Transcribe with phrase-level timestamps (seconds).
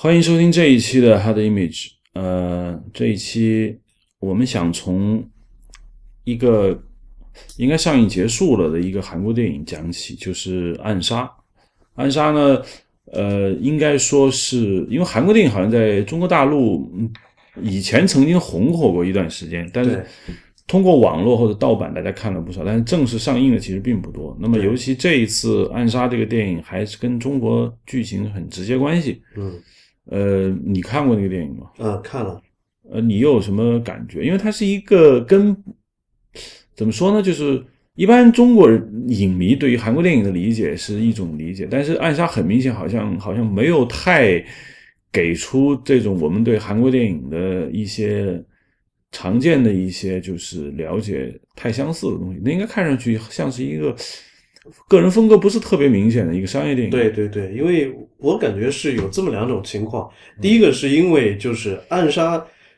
[0.00, 1.86] 欢迎收听这一期的《Hard Image》。
[2.12, 3.76] 呃，这一期
[4.20, 5.28] 我们想从
[6.22, 6.80] 一个
[7.56, 11.22] 应该上映结束了的一个韩国电影讲起，就是《暗杀》。
[11.96, 12.62] 《暗杀》呢，
[13.06, 16.88] 呃，应该说是因为韩国电影好像在中国大陆
[17.60, 20.06] 以前曾经红火过一段时间，但是
[20.68, 24.38] 通过网络或者盗版大家看了不少，但是正式上映的其实并不多。
[24.38, 29.20] 那么，尤其这一次《暗杀》这个电影还是跟中国剧情很直接关系。
[29.36, 29.60] 嗯。
[30.10, 31.70] 呃，你看过那个电影吗？
[31.78, 32.40] 嗯，看了。
[32.90, 34.24] 呃，你又有什么感觉？
[34.24, 35.54] 因为它是一个跟
[36.74, 37.22] 怎么说呢？
[37.22, 37.62] 就是
[37.94, 44.42] 一般中国人影迷对于韩国电影的理解是一种理解，但是《暗杀》很明显好像好像没有太
[45.12, 48.42] 给出这种我们对韩国电影的一些
[49.10, 52.40] 常见的一些就是了解太相似的东西。
[52.42, 53.94] 那应该看上去像是一个。
[54.88, 56.90] 个人风格不是特别明显的一个商业电影。
[56.90, 60.08] 对对对，因为我感觉是有这么两种情况。
[60.40, 62.36] 第一个是因为就是《暗杀》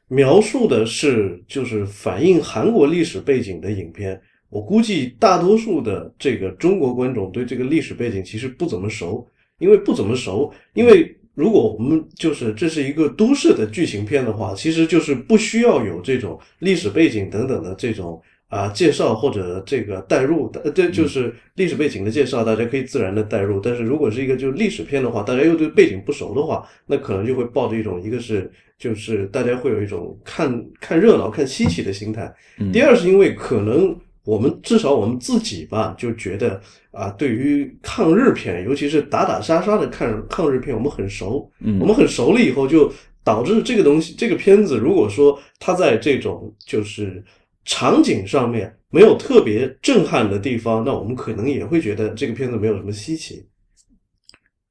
[0.09, 9.27] 描述的是就是反映韩国历史背景的影片，我估计大多数的这个中国观众对这个历史背景其实不怎么熟，
[9.59, 10.53] 因为不怎么熟。
[10.75, 18.21] 因为如果我们就是这是一个都市的剧情片的话，其实就是不需要有这种历史背景等等的这种。
[18.51, 23.61] 啊，介绍或者这个代入，呃，这就是历史背景的介绍，大家可以自然的代入。
[23.61, 32.35] 但是如果是一个就是历史片的话，大家又对背景不熟的话，那可能就会抱着一种，一个是就是大家会有一种看看热闹、看稀奇的心态。
[32.73, 41.49] 第二是因为可能我们至少我们自己吧，就觉得啊，对于抗日片，尤其是打打杀杀的抗抗日片，我们很熟，
[41.79, 42.93] 我们很熟了以后，就
[43.23, 47.23] 导致这个东西，这个片子如果说它在这种就是。
[47.65, 53.47] 场景上面没有特别震撼的地方，那我们可能也会觉得这个片子没有什么稀奇。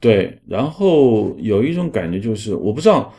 [0.02, 3.14] 对，然后有一种感觉就是，我不知道，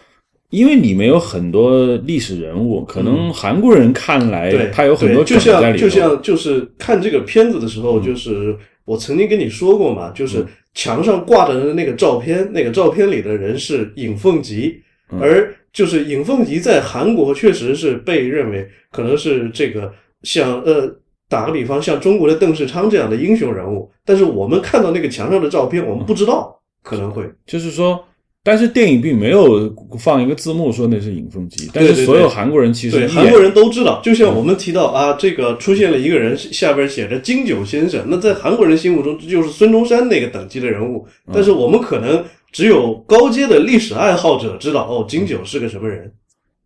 [0.50, 14.83] 因为里面有很多历史人物，可能韩国人看来他有很多就像就像就是看这个片子的时候，就是我曾经跟你说过嘛，就是墙上挂着的那个照片，那个照片里的人是尹凤吉，
[15.20, 15.55] 而。
[15.73, 19.92] 就是尹凤吉在韩国确实是被认为可能是这个
[20.23, 20.92] 像呃
[21.29, 27.23] 打个比方像中国的邓世昌这样的英雄人物，但是我们看到那个墙上的照片，我们不知道可能会。
[27.47, 28.05] 就是说，
[28.42, 42.25] 但是电影并没有放一个字幕说那是尹凤吉，但是所有韩国人其实对韩国人都知道，就像我们提到啊，这个出现了一个人下边写着金九先生，那在韩国人心目中这就是孙中山那个等级的人物，但是我们可能。
[42.52, 46.12] 只有高阶的历史爱好者知道哦，金九是个什么人。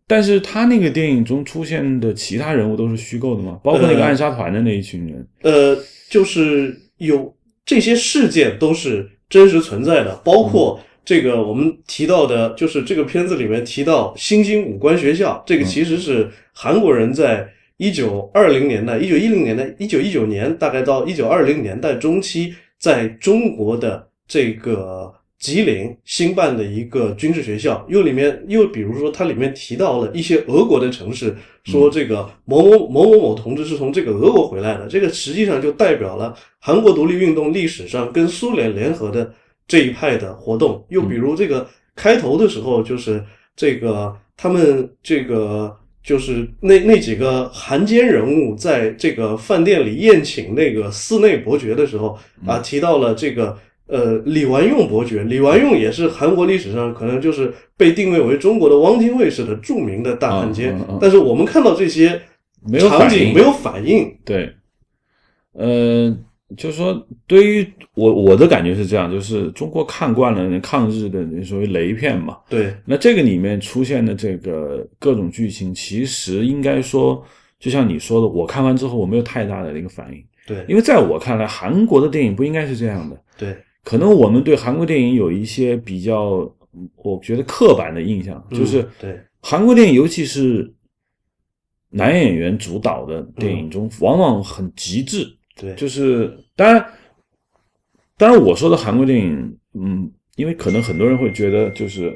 [0.07, 3.59] 但是他那个电影中出现的其他人物都是虚构的吗？
[3.63, 5.27] 包括那个暗杀团的那一群人？
[5.41, 5.75] 呃，
[6.09, 7.35] 就是有
[7.65, 17.47] 这些事件都是真实存在的，包括这个我们提到的，就是这个片子里面提到新兴武官学校，这个其实是韩国人在
[17.77, 25.11] 一九二零年代、一九一零年代、一九一九年，大概到一九二零年代中期，在中国的这个。
[25.45, 31.35] 吉林新办的一个军事学校，又里面又比如说，它里面提到了一些俄国的城市，
[31.65, 39.31] 说这个某某某某某同志是从这个俄国回来的，这个实际上就代表了韩国独立运动历史上跟苏联联合的
[39.67, 40.83] 这一派的活动。
[40.89, 43.23] 又比如这个开头的时候，就是
[43.55, 45.71] 这个他们这个
[46.03, 52.17] 就是那那几个韩奸人物在这个饭店里宴请那个寺内伯爵的时候
[52.47, 53.55] 啊，提到了这个。
[53.87, 60.75] 呃，李完用伯爵，李完用也是韩国历史上可能就是被定位为中国的汪精卫式的著名的大汉奸。
[60.99, 62.19] 但是我们看到这些
[62.89, 64.11] 场景没有反应。
[64.25, 64.51] 对，
[65.53, 66.17] 呃，
[66.57, 67.63] 就是说，对于
[67.93, 72.37] 我我的感觉是这样，就是中国看惯了抗日的所谓雷片嘛。
[72.49, 77.23] 对，那这个里面出现的这个各种剧情，其实应该说，
[77.59, 80.23] 就像你说的，我看完之后我没有太大的一个反应。
[80.47, 83.15] 对，因为在我看来，韩国的电影不应该是这样的。
[83.37, 83.55] 对。
[83.85, 86.51] 可能我们对韩国电影有一些比较，
[86.97, 89.17] 我觉得刻板的印象，就是对。
[89.39, 90.73] 韩国电影，尤其是
[91.91, 95.31] 男演员主导的电影中，往往很极致。
[95.55, 96.83] 对，就是当然，
[98.17, 102.11] 当然我说的韩国电影，嗯，因为可能很多人会觉得，就是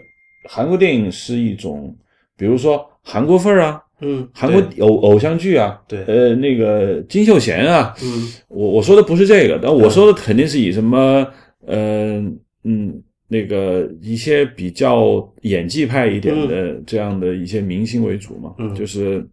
[0.49, 1.95] 韩国电影是一种，
[2.35, 11.31] 比如说韩国范儿啊，嗯，韩国偶偶像剧啊，对，呃，那个金秀贤啊，嗯，我我说的不是这个，但我说的肯定是以什么。
[11.69, 19.25] 嗯嗯，那个一些比较演技派一点的这样的一些明星为主嘛，就是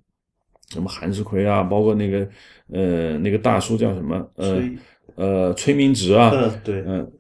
[0.69, 2.29] 什么韩世奎啊，包括那个
[2.73, 4.63] 呃那个大叔叫什么呃
[5.15, 6.31] 呃崔明植啊，
[6.63, 7.11] 对，嗯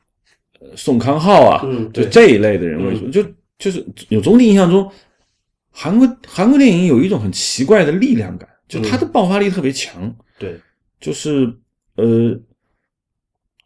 [0.74, 3.22] 宋康昊啊，就这一类的人为主，就
[3.58, 4.90] 就是有总体印象中，
[5.70, 10.14] 韩国韩国电影有一种很奇怪的力量感，就它的爆发力特别强。
[10.38, 10.58] 对，
[11.00, 11.50] 就是
[11.94, 12.38] 呃，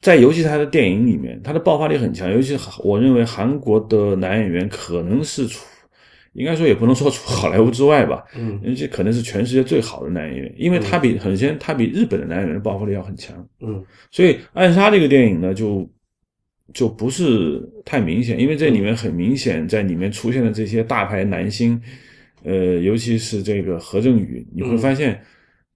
[0.00, 2.30] 在尤其他的电影里面，他的爆发力很强。
[2.32, 5.64] 尤其我认为韩国的男演员可能是除，
[6.32, 13.36] 应该说也不能说除好莱坞之外吧，嗯这可能是全世界最好的男演员，因为他比很先他比日本的男演员的爆发力要很强。
[13.60, 15.88] 嗯所以《暗杀》这个电影呢，就
[16.72, 21.78] 就不是太明显，因为这里面很明显，在里面出现的这些大牌男星，
[22.44, 25.20] 呃，尤其是这个何正宇，你会发现，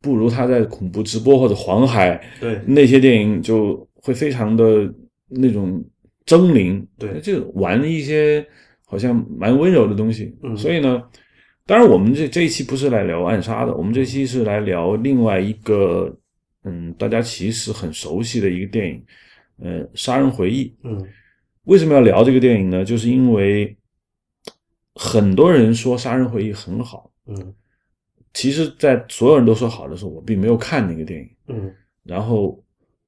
[0.00, 4.92] 不如他在恐怖直播或者黄海对那些电影就会非常的
[5.28, 5.82] 那种
[6.26, 8.46] 狰狞，对就玩一些
[8.84, 10.36] 好像蛮温柔的东西。
[10.42, 11.02] 嗯所以呢，
[11.64, 16.14] 当然我们这这一期不是来聊暗杀的，我们这期是来聊另外一个，
[16.64, 19.02] 嗯，大家其实很熟悉的一个电影，
[19.58, 20.66] 呃，《杀人回忆》。
[20.82, 21.08] 嗯
[21.64, 22.84] 为什么要聊这个电影呢？
[22.84, 23.74] 就是因为
[24.94, 27.54] 很多人说《杀人回忆》很好，嗯
[28.34, 31.30] 其实，在所有人都说好的时候，我并没有看那个电影。
[31.48, 31.72] 嗯
[32.02, 32.62] 然后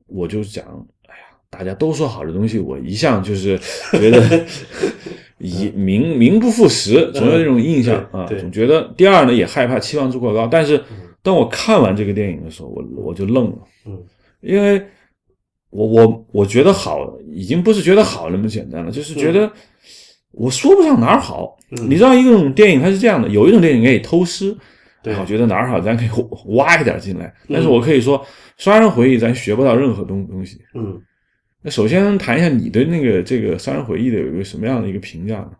[0.06, 0.64] 我就讲，
[1.08, 3.58] 哎呀，大家都说好的东西，我一向就是
[3.92, 4.44] 觉得
[5.38, 8.92] 以名名不副实，总有这种印象啊，总觉得。
[8.96, 10.46] 第二呢，也害怕期望值过高。
[10.46, 10.82] 但是
[11.22, 14.02] 当我看完这个电影的时候，我我就愣了，嗯
[14.40, 14.80] 因为
[15.70, 19.50] 我我我觉得好，已经不是觉得好那么简单了，就是觉得
[20.30, 21.56] 我说不上哪儿好。
[21.70, 24.56] 嗯你知道，一种电影它是这样的，有一种电影可以偷师。
[25.12, 26.08] 对我觉得哪儿好，咱可以
[26.46, 27.32] 挖 一点进来。
[27.48, 28.18] 但是我可以说，
[28.56, 30.60] 《杀人回忆》咱学不到任何东东西。
[30.74, 31.00] 嗯
[31.62, 35.50] 那首先谈一下你对那个这个《杀人回忆》的有一个什么样的一个评价呢？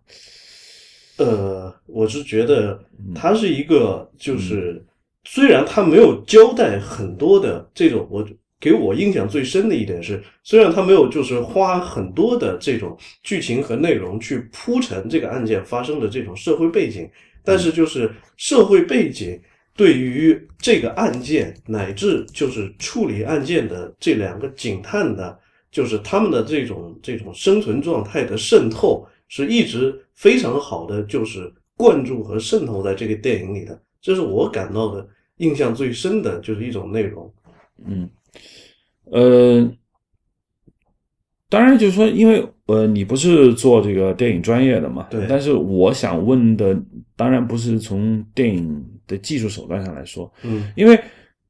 [1.19, 4.85] 呃，我是觉得嗯它是一个，就是
[5.25, 8.25] 虽然它没有交代很多的这种，我
[8.61, 17.09] 给我印象最深的一点是，虽然它没有就是花很多的这种剧情和内容去铺陈这个案件发生的这种社会背景，
[17.47, 19.41] 但是就是社会背景
[19.75, 25.39] 对于这个案件乃至就是处理案件的这两个警探的，
[25.71, 33.81] 就是他们的这种这种生存状态的渗透，是一直非常好的，就是灌注和渗透在这个电影里的。
[34.01, 35.07] 这是我感到的
[35.37, 37.33] 印象最深的，就是一种内容。
[37.85, 38.09] 嗯，
[39.05, 39.71] 呃，
[41.57, 45.25] 当然就是说，因为呃，你不是做这个电影专业的嘛，对。
[45.27, 46.77] 但是我想问的，
[47.17, 50.71] 当然不是从电影的技术手段上来说，嗯。
[50.77, 50.99] 因为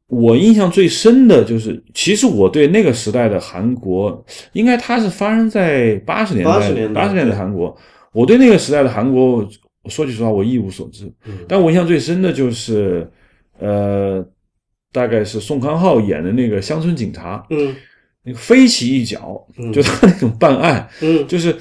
[0.07, 7.77] 我印象最深的就是，其实我对那个时代的韩国，应该它是发生在八十年代，80年代八十年代的韩国，
[8.13, 9.45] 我对那个时代的韩国，
[9.87, 11.13] 说句实话，我一无所知。
[11.25, 11.39] 嗯。
[11.49, 13.11] 但我印象最深的就是，
[13.59, 14.25] 呃，
[14.93, 17.75] 大概是宋康昊演的那个乡村警察，嗯
[18.27, 19.73] 那个飞起一脚，嗯。
[19.73, 21.27] 就他那种办案，嗯。
[21.27, 21.57] 就是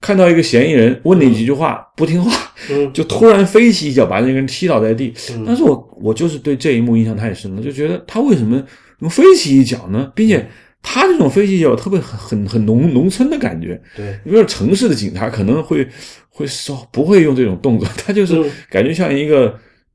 [0.00, 2.30] 看到一个嫌疑人，问你几句话不听话，
[2.70, 2.90] 嗯。
[2.94, 5.12] 就突然飞起一脚把那个人踢倒在地。
[5.32, 5.44] 嗯。
[5.46, 8.62] 但是我我就是对这一幕印象太深了，就觉得他为什么
[9.00, 10.12] 能飞起一脚呢？
[10.14, 10.46] 并且
[10.82, 15.86] 他这种飞起一脚特别很很很农农村的感觉，对，因为城市的警察可能会
[16.30, 18.50] 会说不会用这种动作，他就是嗯。
[18.70, 19.54] 感觉像一个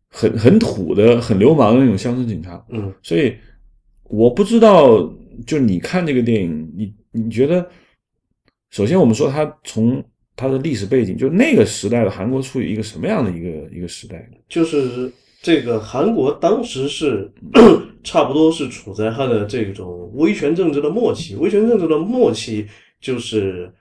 [0.09, 2.63] 很很土的、很流氓的那种乡村警察。
[2.69, 2.93] 嗯。
[3.01, 3.35] 所以
[4.03, 5.11] 我不知道，
[5.45, 7.67] 就你看这个电影，你你觉得，
[8.69, 10.03] 首先我们说它从
[10.35, 14.37] 它的历史背景，就那个时代的韩国处于一个什么样的一个一个时代呢？
[14.47, 17.31] 就是这个韩国当时是
[18.03, 22.67] 差不多是处在它的这种威权政治的末期，威权政治的末期
[22.99, 23.71] 就是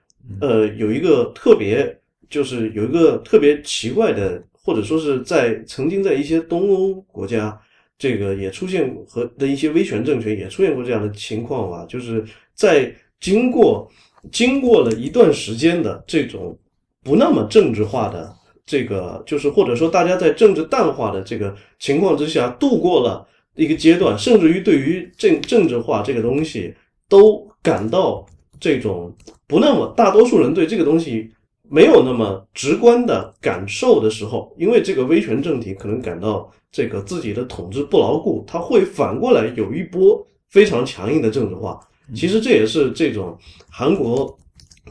[0.40, 7.60] 呃有一个特别，就是有一个特别奇怪的，或者说是在曾经在一些东欧国家。
[7.98, 12.24] 这个也出现和的一些威权政权也出现过这样的情况吧，就是
[12.54, 13.90] 在经过
[14.32, 16.58] 经过了一段时间的这种
[17.02, 18.34] 不那么政治化的
[18.66, 26.74] 这个，就是或者说大家在政治淡化的这个情况之下度过了一个阶段，甚至于对于政政治化这个东西
[27.08, 28.26] 都感到
[28.58, 29.14] 这种
[29.46, 31.30] 不那么大多数人对这个东西
[31.74, 41.80] 没有那么直观的感受的时候，因为这个威权政体可能感到这个自己的统治不牢固，它会反过来有一波非常强硬的政治化。
[42.14, 43.36] 其实这也是这种
[43.68, 44.38] 韩国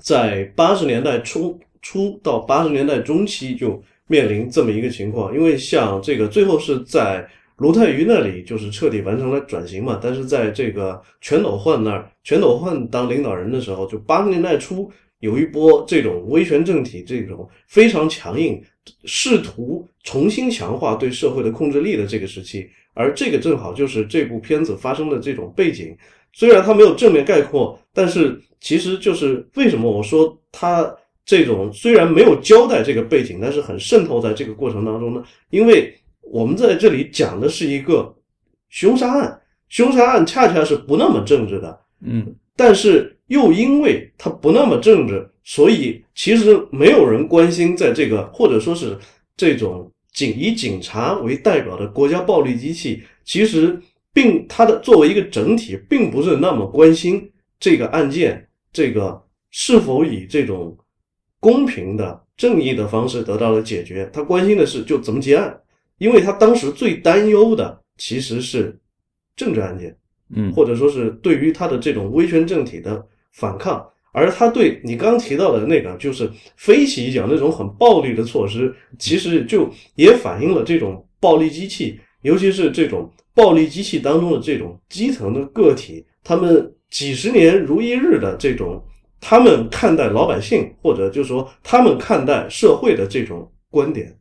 [0.01, 7.25] 在八十年代初初到八十年代中期就面临这么一个情况，因为像这个最后是在
[7.57, 14.91] 卢泰愚那里就是彻底完成了转型嘛，但是在这个全斗焕那儿，全斗焕当领导人的时候，就八十年代初
[15.23, 18.61] 有一波这种威权政体，这种非常强硬，
[19.05, 25.95] 试图重新强化对社会的控制力的这个时期，而这个正好就是这部片子发生的这种背景。
[26.33, 35.23] 虽然它没有正面概括，但是其实就是为什么我说它这种虽然没有交代这个背景，但是很渗透在这个过程当中呢？
[35.51, 38.13] 因为我们在这里讲的是一个
[38.67, 48.97] 凶杀案，凶杀案恰恰是不那么政治的，嗯但是又因为它不那么政治，所以其实没有人关心在这个或者说是
[49.35, 53.79] 这种警以警察为代表的国家暴力机器，其实
[54.13, 60.77] 并它的作为一个整体，并不是那么关心这个案件这个是否以这种
[61.39, 65.59] 公平的正义的方式得到了解决，他关心的是就怎么结案，
[65.97, 68.77] 因为他当时最担忧的其实是
[69.35, 69.95] 政治案件。
[70.35, 88.81] 嗯或者说是对于他的这种威权政体的反抗，而他对你刚提到的那个就是飞起一脚那种很暴力的措施，其实就也反映了这种暴力机器，尤其是这种暴力机器当中的这种基层的个体，他们几十年如一日的这种，
[89.19, 94.15] 他们看待老百姓，或者就是说他们看待社会的这种观点。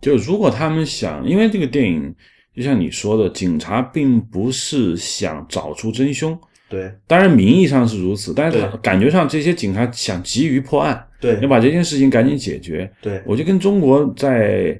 [0.00, 2.14] 就如果他们想，因为这个电影
[2.54, 6.36] 就像你说的，警察并不是想找出真凶，
[6.68, 12.90] 对当然名义上是如此，但是他感觉上这些警察想急于破案，对要把这件事情赶紧解决。
[13.00, 14.78] 对我觉得跟中国在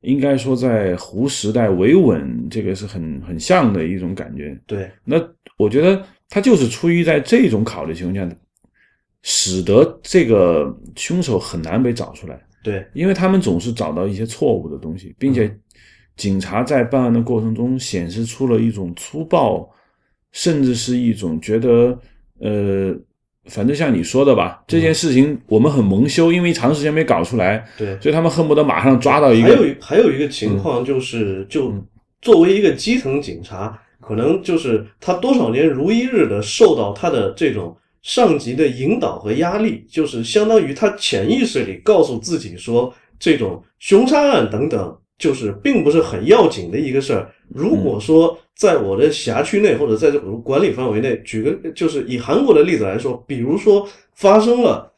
[0.00, 4.58] 应该说在胡时代维稳这个是很很像的一种感觉。
[4.66, 5.16] 对那
[5.56, 8.36] 我觉得他就是出于在这种考虑情况下，
[9.22, 12.40] 使得这个凶手很难被找出来。
[12.62, 15.54] 对因为他们总是找到一些错误的东西，并且
[16.16, 19.68] 警察在办案的过程中显示出了一种粗暴，
[20.32, 21.98] 甚至是一种觉得
[22.40, 22.94] 呃，
[23.46, 27.98] 反正像你说的吧，这件事情我们很蒙羞，因为长时间没搞出来，对。
[28.00, 31.84] 所以他们恨不得马上抓到一个还有还有一个情况就是，就嗯
[32.20, 47.30] 作为一个基层警察，可能就是他多少年如一日的受到他的这种上级的引导和压力，就是相当于他潜意识里告诉自己说，这种凶杀案等等，就是并不是很要紧的一个事儿。
[47.48, 54.92] 如果说在我的辖区内或者在这种管理范围内，举个就是以韩国的例子来说，比如说发生了。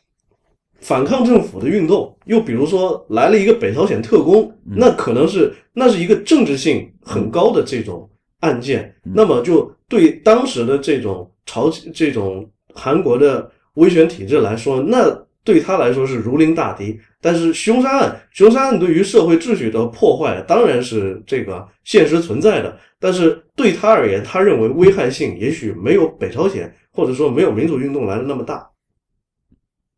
[0.83, 15.15] 反抗政府的运动，又比如说来了一个北朝鲜特工，那可能是那是一个政治性很高的这种案件，那么就对当时的这种朝这种韩国的威权体制来说，那
[15.45, 16.99] 对他来说是如临大敌。
[17.21, 28.71] 但是凶杀案，凶杀案对于社会秩序的破坏当然是这个现实存在的，但是对他而言，他认为危害性也许没有北朝鲜或者说没有民主运动来的那么大。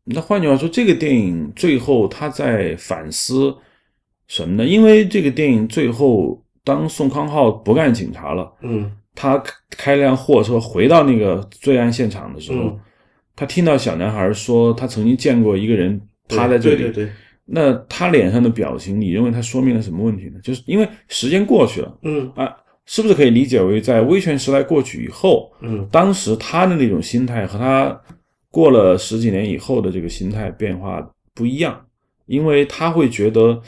[0.05, 3.55] 那换句话说，这个电影最后他在反思
[4.27, 4.65] 什么呢？
[4.65, 12.79] 因为这个电影最后，当宋康昊不干警察了，嗯他开辆货车回到那个罪案现场的时候，嗯
[13.35, 16.83] 他听到小男孩说他曾经见过一个人趴在这里。
[16.83, 17.11] 对对对，
[17.45, 20.39] 那他脸上的表情，你认为他说明了什么问题呢？
[20.43, 22.55] 就是因为时间过去了嗯啊，
[22.85, 25.87] 是不是可以理解为在威权时代过去以后，嗯。
[25.91, 27.99] 当时他的那种心态和他
[28.51, 31.85] 过了十几年以后的这个心态变化不一样，
[32.25, 33.61] 因为他会觉得，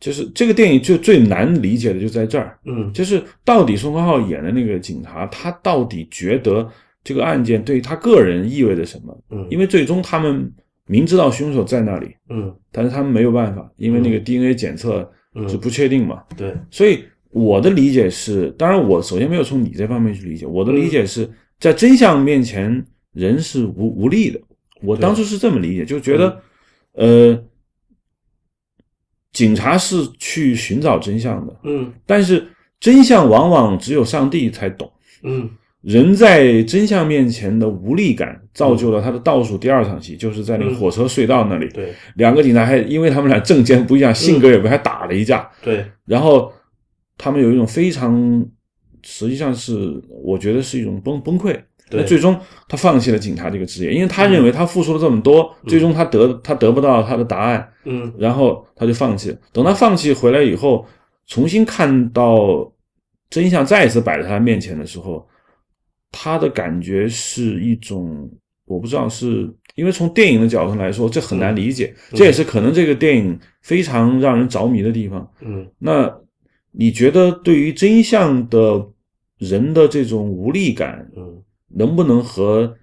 [0.00, 2.92] 就是这个电影就最难理解的就在这儿，嗯。
[2.92, 6.68] 就是到底宋康昊演的那个警察，他到底觉得
[7.04, 9.16] 这个案件对他个人意味着什么？
[9.30, 10.52] 嗯，因为最终他们
[10.86, 12.54] 明知道凶手在那里，嗯。
[12.72, 15.48] 但是他们没有办法，因为那个 DNA 检测嗯。
[15.48, 24.40] 是不确定嘛，对，所以我的理解是，当然我首先没有从你这方面去理解，我的理嗯解是在真相面前人是无无力的。
[24.82, 26.40] 我当初是这么理解，就觉得，
[26.94, 27.44] 嗯呃，
[29.32, 31.92] 警察是去寻找真相的，嗯。
[32.04, 32.46] 但是
[32.78, 34.90] 真相往往只有上帝才懂。
[35.22, 35.50] 嗯。
[35.82, 41.94] 人在真相面前的无力感，造就了他的倒数第二场戏，就是在那个火车隧道那里，对。
[42.16, 45.84] 两个警察还因为他们俩证件不一样，性格也不还打了一架，对。
[46.04, 46.52] 然后
[47.18, 48.44] 他们有一种非常，
[49.02, 51.58] 实际上是我觉得是一种崩崩溃。
[51.88, 52.36] 那最终
[52.68, 59.38] 他放弃了警察这个职业，因为他认为他付出了这么多，最终他得他得不到他的答案，嗯然后他就放弃了。
[59.52, 60.84] 等他放弃回来以后，
[61.28, 62.72] 重新看到
[63.30, 65.24] 真相再一次摆在他面前的时候，
[66.10, 68.28] 他的感觉是一种，
[68.64, 75.30] 我不知道是因为从电影的角度来说，这很难理解，这也是可能这个电影非常让人着迷的地方。
[75.40, 76.12] 嗯那
[76.78, 78.86] 你觉得对于真相的
[79.38, 82.74] 人的这种无力感，嗯能不能和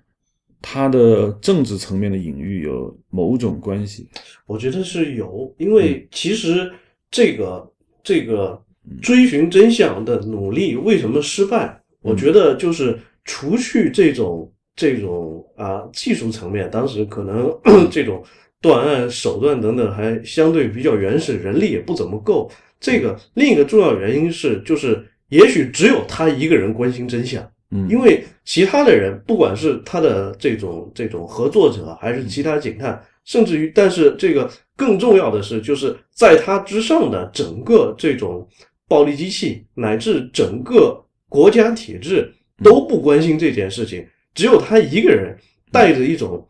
[0.62, 4.08] 他的政治层面的隐喻有某种关系？
[4.46, 6.72] 我觉得是有，因为其实
[7.12, 7.72] 这个
[8.04, 8.60] 这个
[9.02, 11.82] 追寻真相的努力为什么失败？
[12.02, 17.56] 我觉得就是除去这种这种啊技术层面，当时可能
[17.92, 18.24] 这种
[18.60, 22.50] 断案手段等等还相对比较原始，人力也不怎么够。
[22.84, 27.88] 这个另一个重要原因是，就是也许只有他一个人关心真相，嗯。
[27.90, 38.46] 因为其他的人，不管是他的这种这种合作者，还是其他警探，甚至于，但是这个更重要的是，就是在他之上的整个这种
[38.90, 42.30] 暴力机器，乃至整个国家体制
[42.62, 45.34] 都不关心这件事情，只有他一个人
[45.72, 46.46] 带着一种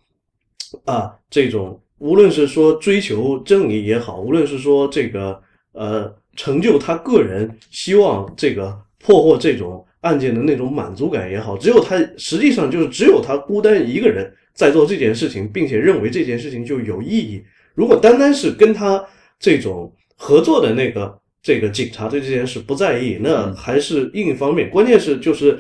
[0.86, 5.40] 啊这种，无论是说追求正义也好，无论是说这个
[5.74, 17.44] 呃成就他个人希望这个破获这种案件的那种满足感也好，只有他实际上就是只有他孤单一个人在做这件事情，并且认为这件事情就有意义。
[17.74, 19.04] 如果单单是跟他
[19.40, 24.70] 这种合作的那个这个警察对这件事不在意，那还是另一方面。
[24.70, 25.60] 关键是就是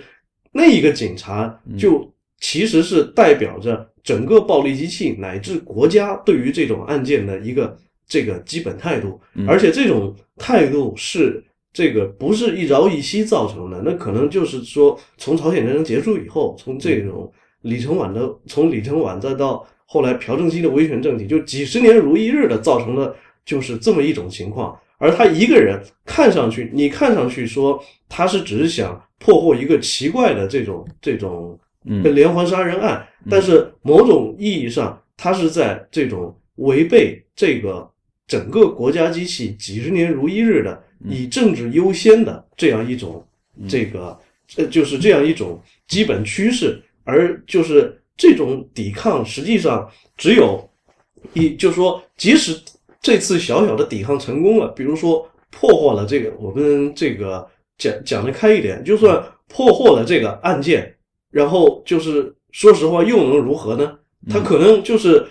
[0.51, 17.31] 那一个警察就其实是代表着整个暴力机器乃至国家对于这种案件的一个这个基本态度，而且这种态度是这个不是一朝一夕造成的，那可能就是说从朝鲜战争结束以后，从这种
[17.62, 24.77] 李承晚的从李承晚再到后来朴正熙的威权政体，就几十年如一日的造成了就是这么一种情况。
[24.98, 32.01] 而他一个人看上去，你看上去说他是只是想破获一个奇怪的这种这种嗯。
[32.15, 37.89] 连环杀人案，但是某种意义上，他是在这种违背这个
[38.27, 43.25] 整个国家机器几十年如一日的以政治优先的这样一种
[43.68, 44.20] 这个
[44.58, 50.70] 呃就是这样一种基本趋势，而就是这种抵抗实际上只有
[51.34, 52.60] 一，就是说即使。
[53.06, 57.46] 这次小小的抵抗成功了，比如说破获了这个，我们这个
[57.77, 60.96] 讲讲的开一点，就算破获了这个案件，
[61.30, 64.00] 然后就是说实话又能如何呢？
[64.30, 65.27] 他可能就是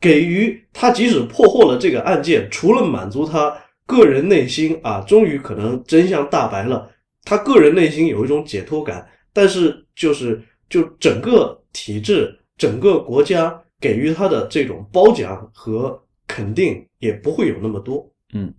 [0.00, 6.90] 给予他，即使破获了这个案件，除了满足他个人内心啊，终于可能真相大白了，
[7.24, 16.00] 他个人内心有一种解脱感，但是就是就整个体制、整个国家给予他的这种褒奖和。
[16.30, 18.52] 肯定也不会有那么多，嗯。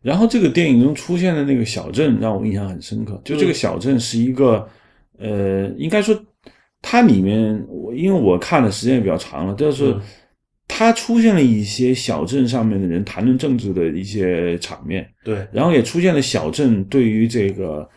[0.00, 4.64] 然后这个电影中出现的那个小镇让我印象很深刻，就这个小镇是一个，
[5.18, 6.16] 呃，应该说
[6.80, 9.96] 它里面我因为我看的时间也比较长了，就是
[10.68, 17.88] 它出现了一些小镇上面的人谈论政治的一些场面，对，然后也出现了小镇对于这个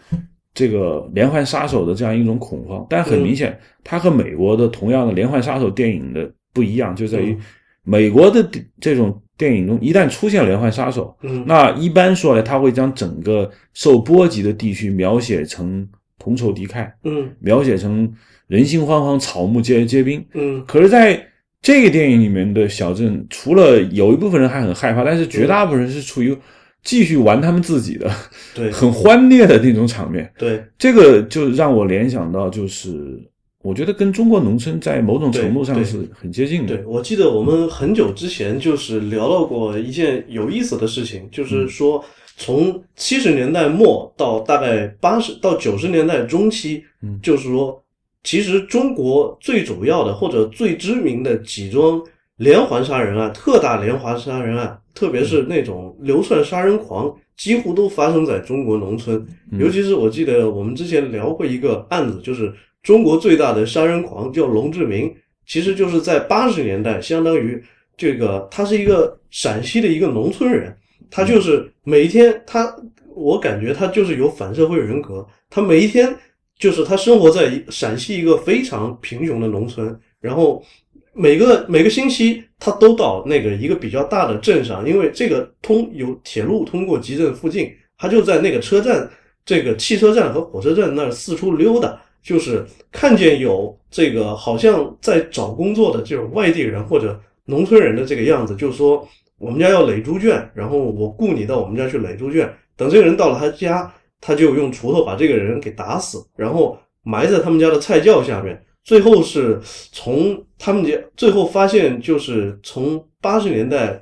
[0.53, 7.37] 这个连环杀手的这样一种恐慌，但很明显，它和美国的同样的连环杀手电影的不一样，就在于。
[7.83, 8.47] 美国的
[8.79, 18.07] 这种电影中，一旦出现连环杀手，嗯，那一般说来，他会将整个受波及的地区描写成同仇敌忾，嗯，描写成
[18.45, 20.63] 人心惶惶、草木皆皆兵，嗯。
[20.67, 21.19] 可是，在
[21.61, 26.35] 这个电影里面的小镇，除了有一部分人还很害怕，但是绝大部分人是处于
[26.83, 28.09] 继续玩他们自己的，
[28.55, 30.31] 对， 很欢烈的那种场面。
[30.37, 33.19] 对，这个就让我联想到，就是。
[33.63, 36.75] 我觉得跟中国农村在某种程度上是很接近的。
[36.75, 42.03] 对，我记得我们很久之前就是聊到过一件有意思的事情，就是说
[42.37, 47.79] 从七十年代末到大概八十到九十年代中期，嗯，就是说，
[48.23, 52.01] 其实中国最主要的或者最知名的几桩
[52.37, 59.25] 连环杀人案、特大连环杀人案，特别是那种流窜杀人狂，几乎都发生在中国农村。
[59.59, 62.53] 尤其是我记得我们之前聊过一个案子，就是。
[62.83, 67.63] 中国最大的杀人狂叫龙志明，其实就是在八十年代，相当于
[67.95, 70.75] 这个他是一个陕西的一个农村人，
[71.11, 72.75] 他就是每一天他，
[73.13, 76.11] 我感觉他就是有反社会人格，他每一天
[76.61, 80.63] 就是他生活在陕西一个非常贫穷的农村，然后
[81.11, 89.09] 每个每个星期他都到那个一个比较大的镇上，因为这个通有铁路通过集镇附近，他就在那个车站、
[89.43, 91.99] 这个汽车站和火车站那儿四处溜达。
[92.23, 102.47] 就是看见有这个好像在找工作的这种外地人或者农村人的这个样子，就说我们家要垒猪圈，然后我雇你到我们家去垒猪圈。
[102.77, 103.91] 等这个人到了他家，
[104.21, 108.63] 他就用锄头把这个人给打死，然后埋在他们家的菜窖下面。
[108.83, 109.59] 最后是
[109.91, 114.01] 从他们家最后发现，就是从八十年代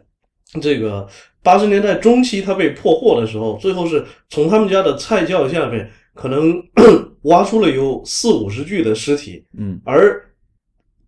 [0.61, 1.07] 这个
[1.41, 6.61] 八十年代中期他被破获的时候，最后是从他们家的菜窖下面可能。
[7.23, 10.25] 挖出了有四五十具的尸体，嗯，而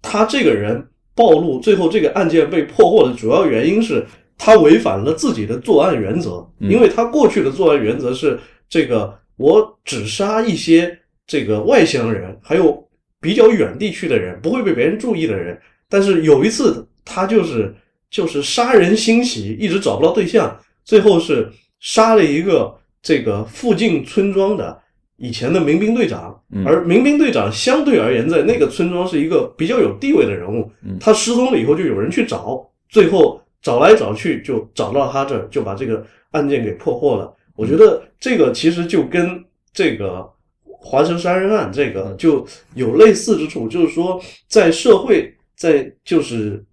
[0.02, 4.06] 他这个人暴露，最后这个案件被破获的主要原因是
[4.38, 8.38] 他违反了自己的作案原则，因为他过去的作案原则是
[8.72, 12.82] 这个我只杀一些这个外乡人，还有
[13.20, 15.60] 比较远地区的人，不会被别人注意的人。
[15.90, 17.76] 但是有一次，他就是
[18.10, 24.82] 就是杀人兴起，一直找不到对象，最后是杀了一个这个附近村庄的
[25.18, 37.36] 以前的民兵队长，而民兵队长相对而言在那个村庄是一个比较有地位的人物，他失踪了以后就有人去找，最后找来找去就找到他这儿，就把这个案件给破获了。
[37.56, 40.28] 我觉得这个其实就跟这个
[40.64, 46.64] 华城杀人案这个就有类似之处，就是说在社会在就是。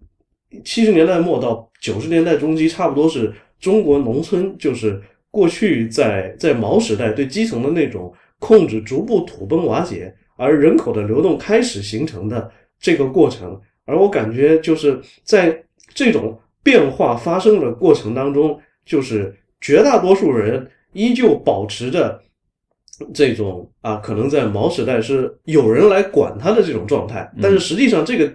[0.64, 4.98] 七十年代末到九十年代中期，差不多是中国农村就是
[5.30, 13.60] 过去在在毛时代对基层的那种控制逐步土崩瓦解，而人口的流动开始形成的这个过程。
[13.84, 15.62] 而我感觉就是在
[15.92, 22.20] 这种变化发生的过程当中，就是绝大多数人依旧保持着
[23.12, 28.32] 这种啊，可能在毛时代是有人来管他的这种状态，但是实际上这个。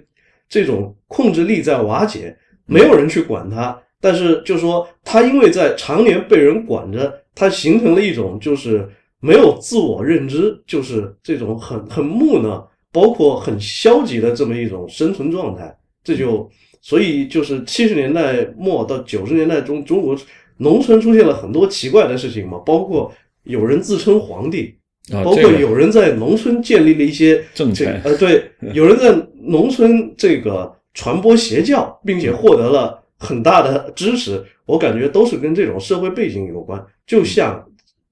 [0.50, 3.76] 这种控制力在瓦解，没有人去管他。
[4.00, 8.88] 但是，就说他因为在常年被人管着，他形成了一种就是
[9.20, 15.76] 没有自我认知，就是这种很很木讷，包括很消极的这么一种生存状态。
[16.04, 16.48] 这就
[16.82, 20.16] 所以就是七十年代末到九十年代中，中国
[20.64, 24.74] 农村出现了很多奇怪的事情嘛，包括有人自称皇帝。
[25.22, 34.42] 包括有人在农村建立了一些政权，呃，对， 有人在农村这个传播邪教，并且获得了很大的支持。
[34.66, 36.82] 我感觉都是跟这种社会背景有关。
[37.06, 37.62] 就像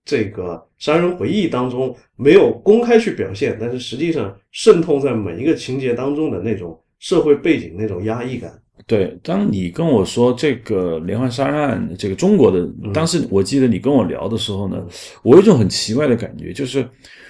[0.04, 8.52] 这个《杀人回忆》当中没有公开去表现，但是实际上渗透在每一个情节当中的那种社会背景那种压抑感。
[8.88, 14.84] 对，当你跟我说这个连环杀人案，这个中国的，当时我记得你跟我聊的时候呢，
[15.24, 16.86] 我有一种很奇怪的感觉，就是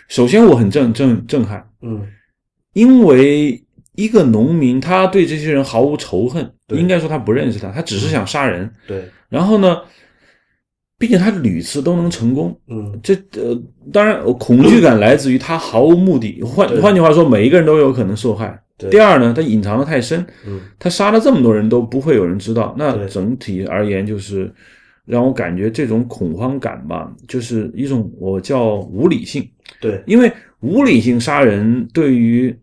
[0.08, 2.08] 首先我很震震震撼，嗯，
[2.74, 3.62] 因为
[3.96, 9.78] 一个农民他对这些人毫无仇恨，应该说他不认识他，他只是想杀人，对，然后呢，
[10.98, 13.62] 并且他屡次都能成功，嗯，这呃，
[13.92, 18.60] 当然恐惧感来自于他毫无目的，换换句话说，每一个人都有可能受害。
[18.90, 20.26] 第二呢，他隐藏的太深，
[20.80, 22.74] 他杀了这么多人都不会有人知道。
[22.78, 24.52] 那整体而言，就是
[25.06, 29.48] 让我感觉这种恐慌感吧，就是一种我叫无理性。
[29.80, 32.56] 对，因为无理性杀人对于，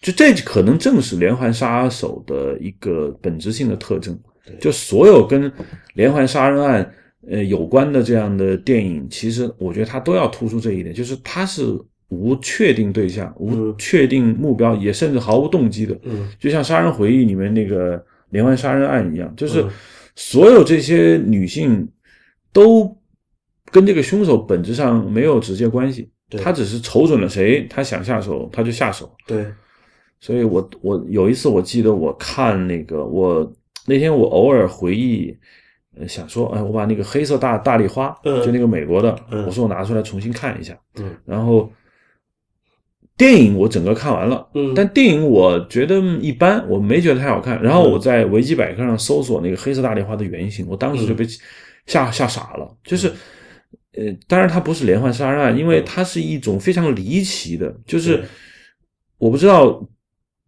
[0.00, 4.18] 就这可能正是连环杀手的一个本质性的特征。
[4.60, 5.52] 就所有跟
[5.94, 6.92] 连环杀人案
[7.28, 11.62] 呃有关的这样的电影，其实我觉得他都要突出这一点，就是他是。
[12.08, 19.64] 无确定对象，无确定目标，也甚至毫无动机的，嗯，就像《杀人回忆》里面那个连环杀人案一样，就是
[20.14, 21.88] 所有这些女性
[22.52, 22.96] 都
[23.72, 26.08] 跟这个凶手本质上没有直接关系，
[26.42, 29.12] 他只是瞅准了谁，他想下手他就下手。
[29.26, 29.44] 对，
[30.20, 33.52] 所以我我有一次我记得我看那个我
[33.84, 35.36] 那天我偶尔回忆，
[36.06, 41.68] 想说哎，我把那个黑色大大丽花，就那个美国的，我说我拿出来重新看一下，嗯，然后。
[43.16, 47.62] 电影我整个看完了，嗯，但电影我觉得一般，我没觉得太好看。
[47.62, 51.26] 然后我在维基百科上搜索那个黑色大丽花的原型，我当时就被
[51.86, 52.76] 吓吓傻了。
[52.84, 53.08] 就是，
[53.92, 58.22] 呃，当然它不是连环杀人案，因为它是一种非常离奇的，就是
[59.18, 59.82] 我不知道，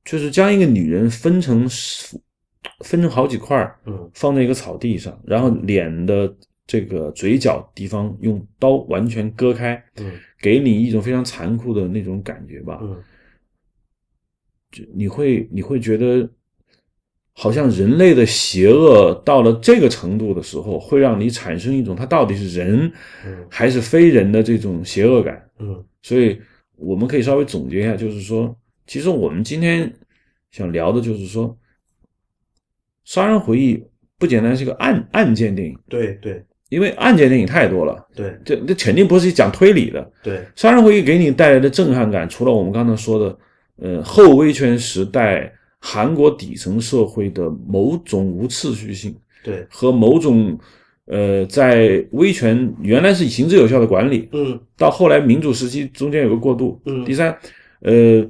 [0.04, 1.66] 就是将一个女人分成
[2.84, 6.32] 分成好几块嗯，放在一个草地上，然后脸的。
[6.70, 13.02] 这个嘴角地方用刀完全割开，嗯，给你一种非常残酷的那种感觉吧，嗯，
[14.70, 16.28] 就你会你会觉得，
[17.32, 22.92] 好像人类的邪恶到了这个程度的时候，会让你产生一种它到底是人
[23.50, 26.40] 还是非人的这种邪恶感，嗯，所以
[26.76, 29.92] 我们可以稍微总结一下，就是说，其实我们今天
[30.50, 31.48] 想聊的就是说，
[33.04, 33.76] 《杀人回忆》
[34.18, 36.44] 不简单是个案案件电影，对对。
[36.68, 40.12] 因为案件电影太多了，对，这这肯定不是讲推理的。
[40.22, 43.38] 对，杀人回忆给你带来的震撼感，除了我们刚才说的，
[43.76, 50.58] 呃，后威权时代韩国底层社会的某种无秩序性，对，和某种
[51.06, 57.34] 呃，在威权原来是行之有效的管理，嗯，到后来民主时期中间有个过渡，嗯，第三，
[57.80, 58.22] 呃，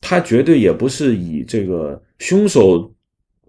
[0.00, 2.90] 他绝对也不是以这个凶手。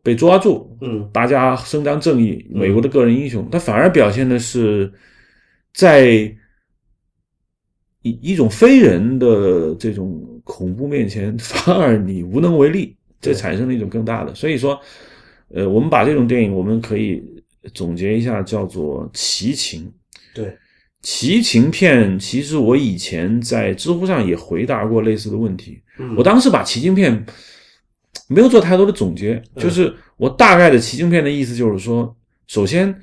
[0.05, 4.93] 被抓住，嗯，大家伸张正义，美国的个人英雄，他反而表现的是，
[5.73, 6.31] 在
[8.03, 14.35] 一一种非人的这种恐怖面前， 反而你无能为力，这产生了一种更大的。
[14.35, 14.79] 所以说，
[15.47, 17.23] 呃，我们把这种电影，我们可以
[17.73, 19.91] 总结一下，叫做奇情。
[20.35, 20.55] 对，
[21.01, 25.81] 奇情片，其实我以前在知乎上也回答过类似的问题。
[25.97, 27.25] 嗯，我当时把奇情片。
[28.27, 32.15] 没有做太多的总结，就是我大概的奇情片的意思就是说，
[32.47, 32.93] 首先，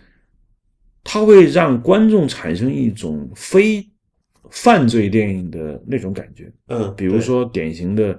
[1.04, 3.86] 它会让观众产生一种非
[4.50, 6.50] 犯罪电影的那种感觉。
[6.68, 8.18] 嗯，比如说典型的，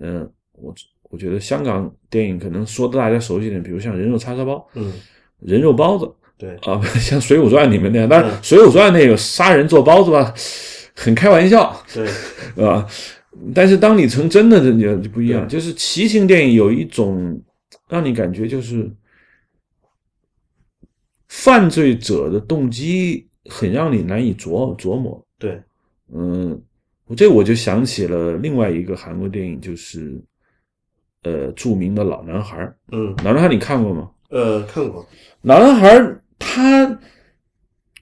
[0.00, 0.74] 嗯、我
[1.10, 4.92] 我觉得香港电影可能说的大家熟悉点，比如像人肉叉烧包、嗯，
[5.40, 8.08] 人肉包子对，啊， 像《水浒传》里面那样。
[8.08, 10.34] 当然，嗯《水浒传》那个杀人做包子吧，
[10.94, 12.06] 很开玩笑，对，
[12.56, 12.86] 对 吧？
[13.54, 15.48] 但是当你成真的，你就不一样。
[15.48, 17.40] 就是骑行电影有一种
[17.88, 18.90] 让你感觉就是
[21.28, 25.24] 犯罪者的动机很让你难以琢琢磨。
[25.38, 25.60] 对，
[26.14, 26.60] 嗯，
[27.06, 30.22] 我这我就想起了另外一个韩国电影，就是
[31.22, 32.76] 呃著名的老男孩儿。
[32.92, 34.10] 嗯，老男孩你看过吗？
[34.28, 35.06] 呃，看过，
[35.42, 36.98] 老男孩儿他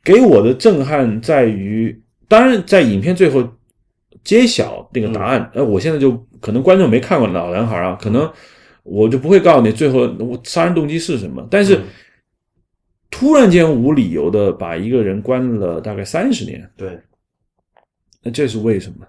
[0.03, 3.49] 给我的震撼在于，当然在影片最后
[4.24, 8.30] 揭晓那个答案，呃，我现在就可能观众没看过老男孩啊，可能
[8.83, 11.83] 我就不会告诉你最后我杀人动机是什么，但是嗯。
[13.12, 16.96] 突然间无理由的把一个人关了大概三十年，对，
[18.22, 19.04] 那这是为什么？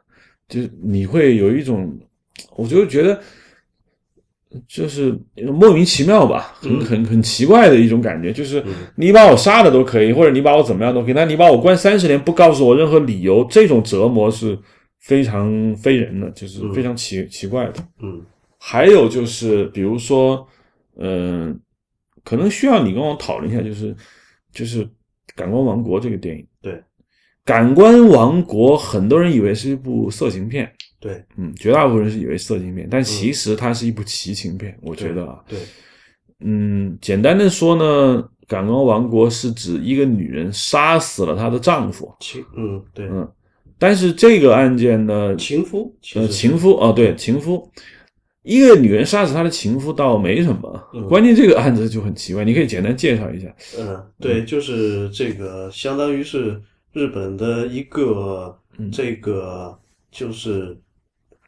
[0.49, 1.95] 就是你会有一种，
[2.55, 3.21] 我就觉得
[4.67, 5.15] 就是
[5.53, 6.81] 莫名其妙吧，很嗯。
[6.83, 8.73] 很很奇怪的一种感觉，就是嗯。
[8.95, 14.57] 你把我杀了都可以，或者你把我怎么样都可以，但你把我关三十年不告诉我任何理由，这种折磨是
[15.01, 17.87] 非常非人的，就是非常奇、奇怪的。
[18.01, 18.25] 嗯
[18.63, 20.47] 还有就是，比如说，
[20.97, 21.59] 嗯、
[22.23, 23.95] 可能需要你跟我讨论一下，就是
[24.53, 24.85] 就是
[25.35, 26.45] 《感官王国》这个电影。
[26.61, 26.73] 对，
[27.43, 34.77] 《感官王国》很多人以为是一部色情片，对，嗯，绝大部分人是以为色情片，但其实它是一部奇情片。
[34.83, 35.57] 我觉得啊，对，
[36.41, 43.27] 嗯，简单的说呢，《感官王国》是指一个女人杀死了她的丈夫，情，嗯，对，嗯，
[43.81, 47.67] 但是这个案件呢，情夫，呃，情夫哦，对，情夫，
[48.43, 51.07] 一个女人杀死她的情夫倒没什么，嗯。
[51.07, 53.51] 关键这个案子就很奇怪，你可以简单介绍一下。
[53.79, 56.61] 嗯，对，就是这个，相当于是
[56.93, 58.91] 日本的一个嗯。
[58.91, 59.75] 这个
[60.11, 60.77] 就是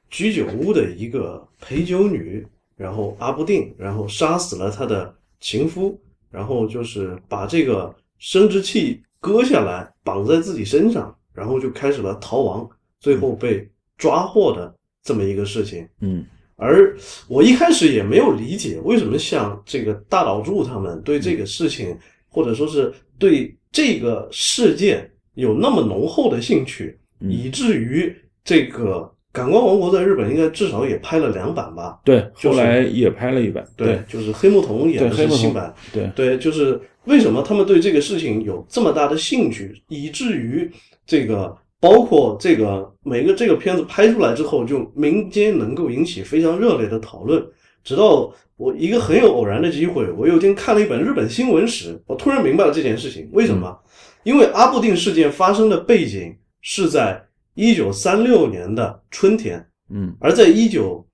[0.10, 2.44] 居酒屋的一个陪酒女，
[2.76, 12.70] 然后阿不定，然后杀死了她的情夫，然后就是把这个生殖器割下来绑在自己身上，然后就开始了逃亡，
[13.00, 13.68] 最后被
[13.98, 15.88] 抓获的这么一个事情。
[16.02, 16.96] 嗯而
[17.28, 21.98] 我一开始也没有理解为什么像这个大岛柱他们对这个事情，
[22.30, 28.16] 或者说是对这个事件有那么浓厚的兴趣，嗯以至于
[28.46, 29.00] 这个
[29.34, 32.00] 《感官王国》在日本应该至少也拍了两版吧？
[32.06, 40.72] 对，就是后来也拍了一版，对就是黑木瞳演的对黑木瞳是新版，对对，就是为什么他们对这个事情有这么大的兴趣，以至于
[41.06, 47.46] 这个包括这个每个这个片子拍出来之后，就民间能够引起非常热烈的讨论。
[47.84, 53.30] 直到我一个很有偶然的机会，我有一天看了一本日本新闻时，我突然明白了这件事情。
[53.34, 53.78] 为什么？
[54.24, 57.22] 因为阿部定事件发生的背景是在
[57.56, 61.06] 一九三六年的春天，嗯而在一九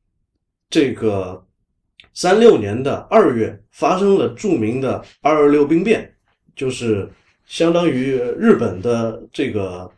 [0.70, 1.44] 这个
[2.14, 6.14] 三六年的二月，发生了著名的二二六兵变，
[6.56, 7.10] 就是
[7.50, 9.90] 相当于日本的这个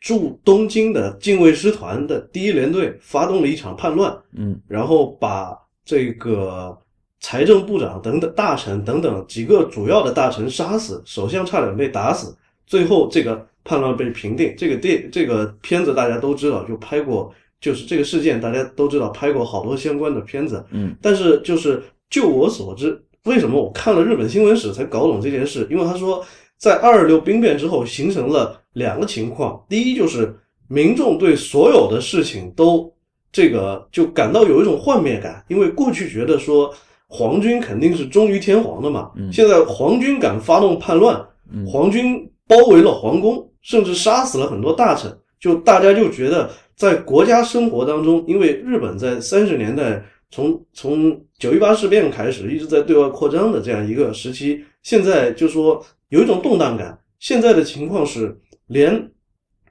[0.00, 5.52] 驻东京的近卫师团的第一联队发动了一场叛乱，嗯然后把
[5.84, 6.78] 这个
[7.18, 12.36] 财政部长等等大臣等等几个主要的大臣杀死，首相差点被打死，
[12.68, 14.54] 最后这个叛乱被平定。
[14.56, 20.64] 这个电这个片子大家都知道，就拍过，就是这个事件大家都知道，拍过好多相关的片子。
[20.70, 25.66] 嗯但是就是就我所知，为什么我看了日本新闻史才搞懂这件事？
[25.68, 26.24] 因为他说，
[26.58, 29.64] 在二二六兵变之后，形成了两个情况。
[29.68, 30.34] 第一就是
[30.68, 32.92] 民众对所有的事情都
[33.30, 36.72] 这个就感到有一种幻灭感，因为过去觉得说
[37.06, 39.32] 皇军肯定是忠于天皇的嘛，嗯。
[39.32, 56.98] 现在皇军敢发动叛乱，嗯皇军包围了皇宫，甚至杀死了很多大臣，就大家就觉得在国家生活当中，因为日本在三十年代从从九一八事变开始一直在对外扩张的这样一个时期，现在就说有一种动荡感。
[57.18, 59.10] 现在的情况是，连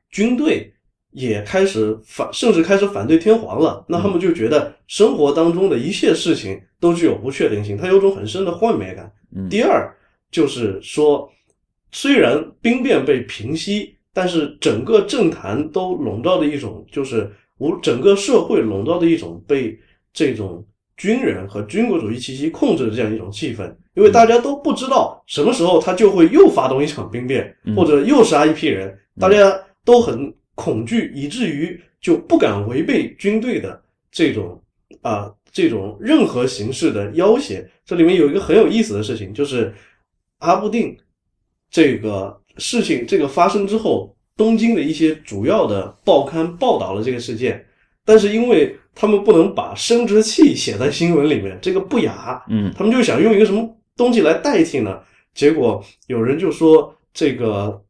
[0.09, 0.73] 军队
[1.11, 3.85] 也开始反，甚至开始反对天皇了。
[3.87, 9.11] 那他们就觉得生活当中的一切事情都具有不确定性，它有种很深的幻灭感。
[9.35, 9.95] 嗯第二
[10.31, 11.29] 就是说，
[11.91, 19.77] 虽然兵变被平息，但是整个政坛都笼罩的一种，就是无整个社会笼罩的一种被
[20.11, 20.65] 这种
[20.97, 29.53] 军人和军国主义气息控制的这样一种气氛，因为大家都不知道什么时候他就会又发动一场兵变，嗯或者又杀一批人，大家
[29.83, 33.81] 都很恐惧，以至于就不敢违背军队的
[34.11, 34.61] 这种
[35.01, 37.67] 啊、这种任何形式的要挟。
[37.85, 39.73] 这里面有一个很有意思的事情，就是
[40.39, 40.97] 阿布定
[41.69, 47.65] 这个事情这个发生之后，东京的一些主要的报刊报道了这个事件，
[48.05, 54.99] 但是因为他们不能把生殖器写在新闻里面，这个不雅，嗯他们就想用一个什么东西来代替呢？
[55.33, 57.81] 结果有人就说这个，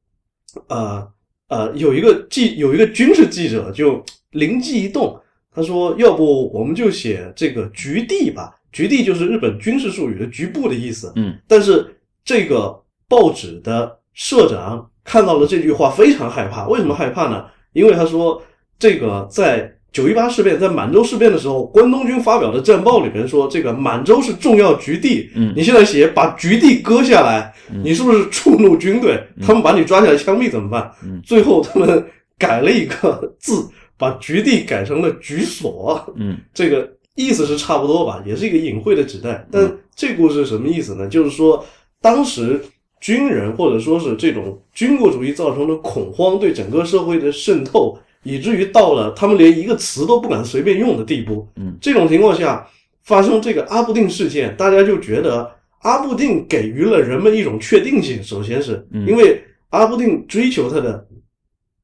[0.67, 1.07] 呃
[1.49, 5.19] 呃，有一个记有一个军事记者就灵机一动，
[5.53, 8.55] 他说：“要不我们就写这个局地吧？
[8.71, 11.13] 局地就是日本军事术语的局部的意思。
[11.15, 16.67] 嗯但是这个报纸的社长看到了这句话，非常害怕。
[16.67, 17.45] 为什么害怕呢？
[17.73, 18.41] 因为他说，
[18.79, 25.29] 这个在九一八事变，在满洲事变的时候，关东军发表的战报里面说，这个满洲是重要局地。
[25.35, 29.17] 嗯你现在写把局地割下来，你是不是触怒军队？
[29.41, 30.91] 他们把你抓起来枪毙怎么办？
[31.01, 32.05] 嗯最后他们
[32.37, 33.65] 改了一个字，
[33.97, 36.13] 把局地改成了局所。
[36.17, 39.47] 嗯这个意思是差不多吧，也是一个隐晦的指代。
[39.49, 41.07] 但这故事什么意思呢？
[41.07, 41.65] 就是说，
[42.01, 42.61] 当时
[42.99, 51.47] 军人或者说是这种军国主义造成的恐慌对整个社会的渗透，以至于到了他们连一个词都不敢随便用的地步。
[51.55, 52.67] 嗯，这种情况下
[53.03, 55.49] 发生这个阿布定事件，大家就觉得
[55.83, 58.21] 阿布定给予了人们一种确定性。
[58.21, 61.07] 首先是嗯因为阿布定追求他的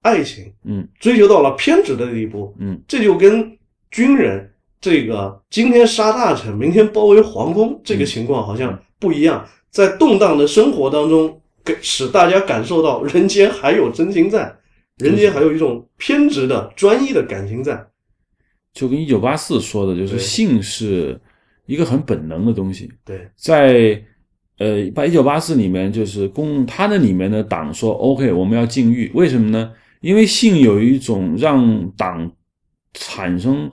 [0.01, 3.55] 爱情，嗯追求到了偏执的地步，嗯，这就跟
[3.91, 4.49] 军人
[4.79, 14.51] 这个今天杀大臣，明天包围皇宫这个情况好像不一样，在动荡的生活当中，给使大家感受到人间还有真情在，
[14.97, 17.87] 人间还有一种偏执的专一的感情在。
[18.73, 21.19] 就跟一九八四说的，就是性是
[21.65, 24.01] 一个很本能的东西，对，在
[24.57, 29.73] 呃，把一九八四里面就是公他那里面的党说 OK，我们要禁欲，为什么呢？
[30.01, 32.31] 因为性有一种让党
[32.93, 33.69] 产生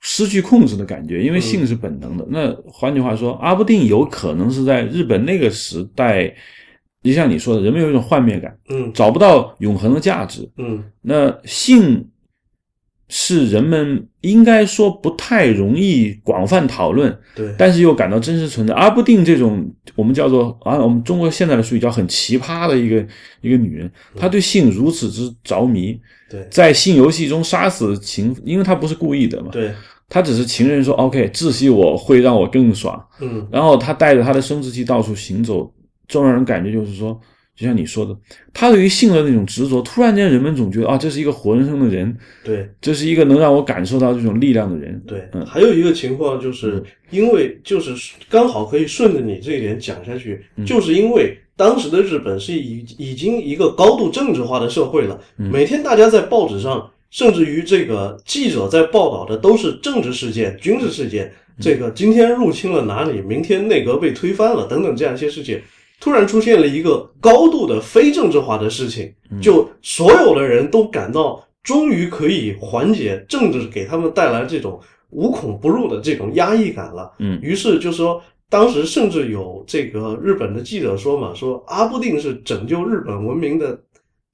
[0.00, 2.26] 失去控制的感觉，因为性是本能的。
[2.28, 6.34] 那换句话说，阿布定有可能是在日本那个时代，
[7.06, 8.92] 就像你说的，人们有一种幻灭感，嗯。
[8.92, 10.48] 找不到永恒的价值。
[10.58, 10.82] 嗯。
[11.02, 12.08] 那性
[13.08, 18.74] 是人们应该说不太容易广泛讨论，对，但是又感到真实存在。
[18.74, 22.96] 阿布定这种我们叫做啊，我们中国现在的术语叫很奇葩的一个
[23.42, 26.44] 一个女人，她对性如此之着迷，对。
[26.50, 29.72] 在性游戏中杀死情，因为她不是故意的嘛，对，
[30.08, 33.46] 她只是情人说 OK 窒息我会让我更爽，嗯。
[33.52, 35.72] 然后她带着她的生殖器到处行走，
[36.08, 37.18] 就让人感觉就是说，
[37.56, 38.14] 就像你说的，
[38.52, 42.14] 他对于性的那种执着，突然间人们总觉得啊，这是一个活生生的人，
[42.44, 42.68] 对。
[42.80, 45.02] 这是一个能让我感受到这种力量的人。
[45.06, 47.94] 对，嗯还有一个情况就是因为就是
[48.28, 61.24] 刚好可以顺着你这一点讲下去，嗯就是因为当时的日本是已已经一个高度政治化的社会了，嗯每天大家在报纸上，甚至于这个记者在报道的都是政治事件、军事事件，
[61.56, 65.58] 嗯这个今天入侵了哪里，明天内阁被推翻了等等这样一些事情。
[66.00, 69.40] 突然出现了一个高度的非政治化的事情，嗯。
[69.40, 74.80] 就所有的人都感到终于可以缓解政治给他们带来这种
[75.10, 77.12] 无孔不入的这种压抑感了。
[77.18, 77.38] 嗯。
[77.42, 83.78] 于是就说，当时甚至有这个日本的记者说嘛，说阿布定是拯救日本文明的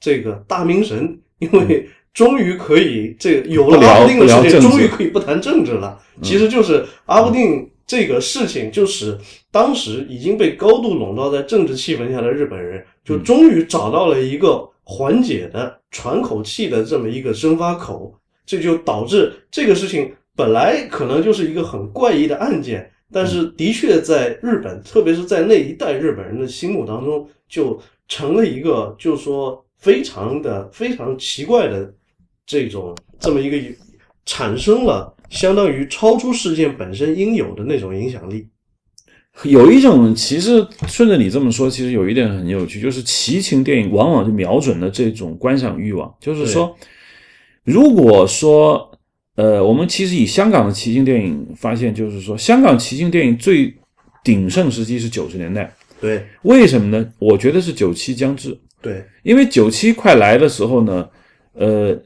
[0.00, 5.98] 这个大明神，因为终于可以这个有了阿布定的世界，终于可以不谈政治了。
[6.20, 9.18] 其实就是阿布定这个事情，就使
[9.50, 18.18] 当时已经被高度笼罩在政治气氛下的日本人，就终于找到了一个缓解的、喘口气的这么一个生发口。
[18.46, 27.78] 这就导致这个事情本来可能就是一个很怪异的案件，但是的确在日本，特别是在那一代日本人的心目当中，就
[28.08, 31.92] 成了一个，就是说非常的非常奇怪的
[32.46, 33.58] 这种这么一个，
[34.24, 38.46] 产生了相当于超出事件本身应有的那种影响力。
[39.44, 46.14] 有一种，其实顺着你这么说，其实有一点很有趣，就是奇情电影往往就瞄准了这种观赏欲望。
[46.20, 46.76] 就是说，
[47.64, 48.90] 如果说，
[49.36, 53.74] 呃，我们其实以香港的奇情电影发现，就是说，香港奇情电影最
[54.22, 55.74] 鼎盛时期是九十年代。
[55.98, 57.12] 对为什么呢？
[57.18, 61.08] 我觉得是九七将至，对因为九七快来的时候呢，
[61.54, 61.98] 呃，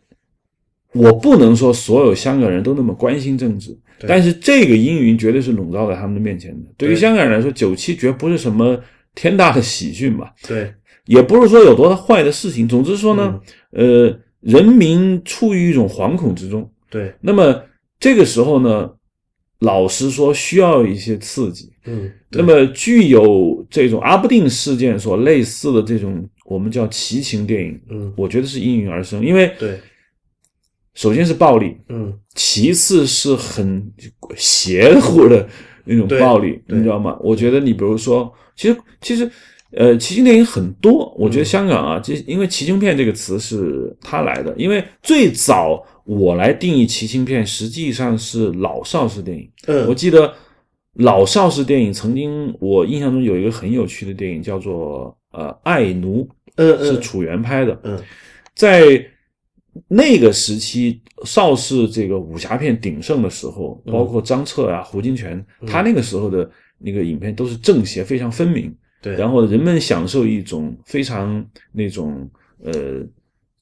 [0.96, 3.76] 我不能说所有香港人都那么关心政治，
[4.06, 6.66] 但是这个阴云绝对是笼罩在他们的面前的。
[6.76, 6.90] 对。
[6.90, 8.78] 于香港人来说，九七绝不是什么
[9.14, 10.72] 天大的喜讯吧，对。
[11.06, 12.66] 也不是说有多坏的事情。
[12.66, 13.40] 总之说呢，
[13.72, 14.06] 嗯。
[14.08, 16.70] 呃，人民处于一种惶恐之中。
[16.88, 17.60] 对，那么
[17.98, 18.88] 这个时候呢，
[19.60, 21.72] 老实说，需要一些刺激。
[21.84, 28.12] 嗯，那么具有这种阿布定事件所类似的这种我们叫奇情电影，嗯。
[28.16, 29.80] 我觉得是应运而生，因为对
[30.96, 33.92] 首先是暴力，嗯其次是很
[34.34, 35.46] 邪乎的
[35.84, 37.16] 那种暴力，你知道吗？
[37.20, 39.30] 我觉得你比如说，其实其实
[39.72, 49.48] 呃，奇情电影很多，我嗯觉得香港啊，这、因为奇情片这个词是他来的，因为最早我来定义奇情片，实际上是老邵氏电影。
[49.66, 50.32] 嗯我嗯记得
[50.94, 56.22] 老邵氏电影曾经，我印象中有一个很有趣的电影叫做呃《爱奴》，
[56.56, 57.78] 嗯嗯是楚原拍的。
[57.82, 58.00] 嗯
[58.54, 59.04] 在
[59.88, 63.92] 那个时期，邵氏这个武侠片鼎盛的时候，嗯。
[63.92, 72.28] 包括张彻啊、胡金铨，他那个时候的那个影片都是正邪非常分明，对，然后人们享受一种非常那种
[72.62, 73.02] 呃，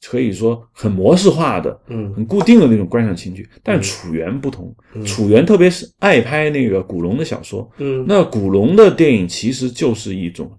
[0.06, 2.12] 可以说很模式化的、嗯。
[2.14, 3.48] 很固定的那种观赏情趣。
[3.62, 5.04] 但楚原不同，嗯。
[5.04, 8.04] 楚原特别是爱拍那个古龙的小说，嗯。
[8.08, 10.50] 那古龙的电影其实就是一种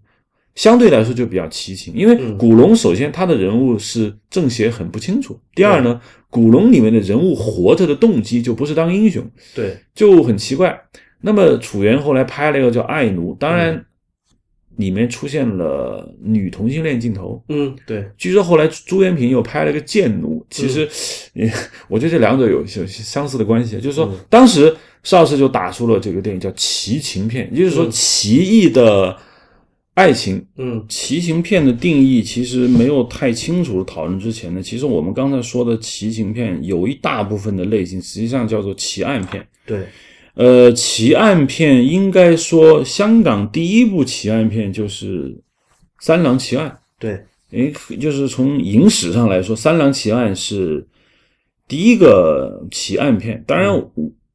[0.55, 2.37] 相对来说就比较奇情，因为嗯。
[2.37, 10.81] 古龙首先他的人物是正邪很不清楚，第二呢，古龙里面的人物活着的动机就不是当英雄，对，就很奇怪。
[11.21, 13.85] 那么楚原后来拍了一个叫《爱奴》，当嗯然
[14.75, 17.41] 里面出现了女同性恋镜头。
[17.49, 20.87] 嗯对，据说后来朱元平又拍了个《贱奴》，其实，
[21.33, 21.51] 也
[21.87, 24.17] 我觉得这两者有有相似的关系，就是说嗯。
[24.29, 27.91] 当时邵氏就打出了这个电影叫奇情片，也就是说嗯。
[27.91, 29.17] 奇异的
[29.95, 30.45] 爱情。
[30.57, 39.45] 嗯奇情片的定义其实没有太清楚讨论之前呢，其实我们刚才说的奇情片有一大部分的类型实际上叫做奇案片。
[39.65, 39.85] 对，
[40.35, 45.29] 呃，奇案片应该说香港第一部奇案片就是
[45.99, 46.69] 《三郎奇案》。
[46.99, 47.19] 对，
[47.51, 50.85] 诶，就是从影史上来说，《三郎奇案》是
[51.67, 53.43] 第一个奇案片。
[53.47, 53.69] 当然，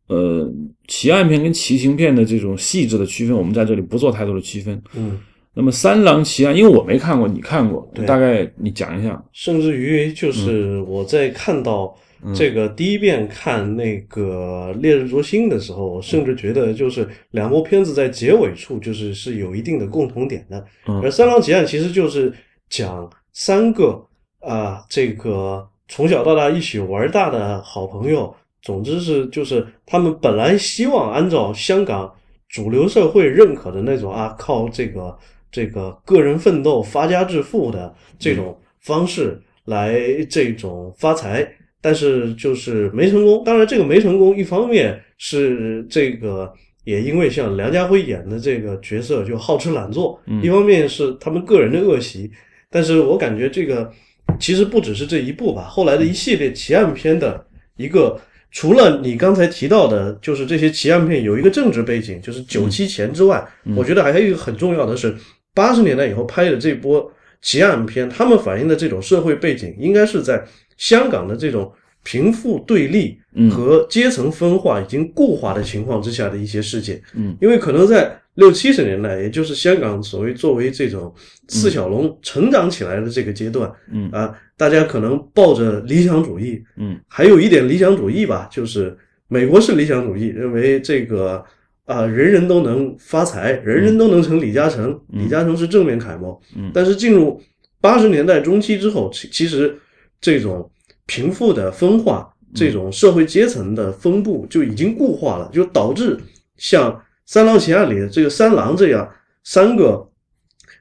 [0.08, 0.52] 呃，
[0.88, 4.82] 奇案片跟奇情片的这种细致的区分，我们在这里不做太多的区分。
[4.94, 5.18] 嗯，
[5.52, 9.22] 那么，《三郎奇案》，因为我没看过，你看过，对大概你讲一下。
[9.32, 11.94] 甚至于嗯就是我在看到
[12.34, 20.64] 这个第一遍看那个《烈日灼心》的时候，我甚至觉得就是两部片子在结尾处就是是有一定的共同点的。
[20.86, 22.32] 嗯而《三郎奇案》其实就是
[22.68, 24.06] 讲三个
[24.40, 32.10] 啊、这个从小到大一起玩大的好朋友，总之是就是他们本来希望按照香港
[32.48, 35.14] 主流社会认可的那种啊，靠这个
[35.50, 41.46] 这个个人奋斗发家致富的这种方式来这种发财，
[41.80, 43.42] 但是就是没成功。
[43.44, 46.52] 当然，这个没成功，一方面是这个
[46.84, 52.30] 也因为像梁家辉演的这个角色就好吃懒做，嗯一方面是他们个人的恶习。
[52.70, 53.90] 但是我感觉这个
[54.38, 57.44] 其实不只是这一部吧，后来的一系列奇案片的
[57.76, 58.18] 一个，
[58.52, 63.44] 除了你刚才提到的，就是这些奇案片有一个政治背景，就是九七前之外，
[63.76, 65.14] 我觉得还有一个很重要的是，
[65.54, 70.44] 八十年代以后拍的这波奇案片，他们反映的这种社会背景，应该是在
[70.76, 71.72] 香港的这种
[72.02, 77.00] 贫富对立嗯和阶层分化已经固化的情况之下的一些事件。
[77.14, 81.12] 嗯，因为可能在六七十年代，也就是香港所谓作为这种
[81.48, 88.96] 四小龙成长起来的这个阶段，嗯啊，大家可能抱着理想主义，嗯还有一点理想主义吧，就是
[89.28, 91.44] 美国是理想主义，认为这个
[91.90, 96.40] 啊、人人都能发财，人人都能成李嘉诚，李嘉诚是正面楷模。
[96.54, 96.70] 嗯。
[96.72, 97.42] 但是进入
[97.80, 99.76] 八十年代中期之后，其其实
[100.20, 100.70] 这种
[101.06, 106.16] 贫富的分化，这种社会阶层的分布就已经固化了，就导致
[106.56, 106.92] 像
[107.26, 109.10] 《三郎奇案》里的这个三郎这样
[109.42, 110.08] 三个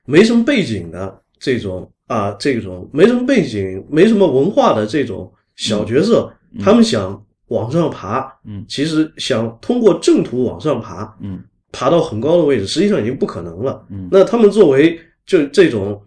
[0.06, 7.20] 没什么背景的这种啊，这种没什么背景、没什么文化的这种小角色，他们想
[7.50, 13.86] 往上爬，嗯其实想通过正途往上爬，嗯爬到很高的位置，实际上已经不可能了。
[13.90, 16.02] 嗯那他们作为就这种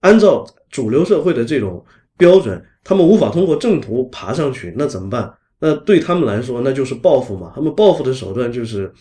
[0.00, 1.84] 按照主流社会的这种
[2.16, 5.32] 标准，他们无法通过正途爬上去，那怎么办？
[5.58, 7.52] 那对他们来说，那就是报复嘛。
[7.54, 8.92] 他们报复的手段就是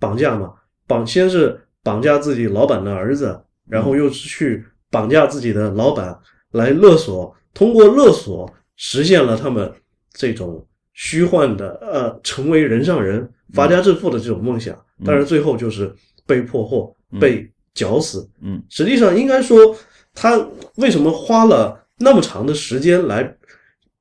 [0.00, 0.52] 绑架嘛，
[0.86, 6.18] 绑先是绑架自己老板的儿子，然后又是去绑架自己的老板
[6.52, 9.72] 来勒索，通过勒索实现了他们
[10.12, 10.66] 这种
[11.00, 14.76] 虚幻的呃成为人上人、发家致富的这种梦想。
[15.04, 15.94] 但是最后就是
[16.26, 18.28] 被破获、被绞死。
[18.42, 19.76] 嗯实际上应该说，
[20.12, 20.44] 他
[20.74, 23.32] 为什么花了那么长的时间来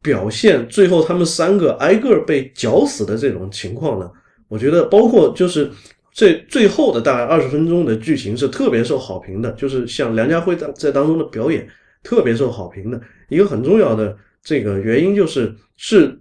[0.02, 4.12] 表现最后他们三个挨个被绞死的这种情况呢？
[4.48, 5.70] 我觉得包括就是
[6.12, 11.68] 这最后的大概二十分钟的剧情是特别受好评的，就是像梁家辉在在当中的表演
[12.02, 16.20] 特别受好评的一个很重要的这个原因就是是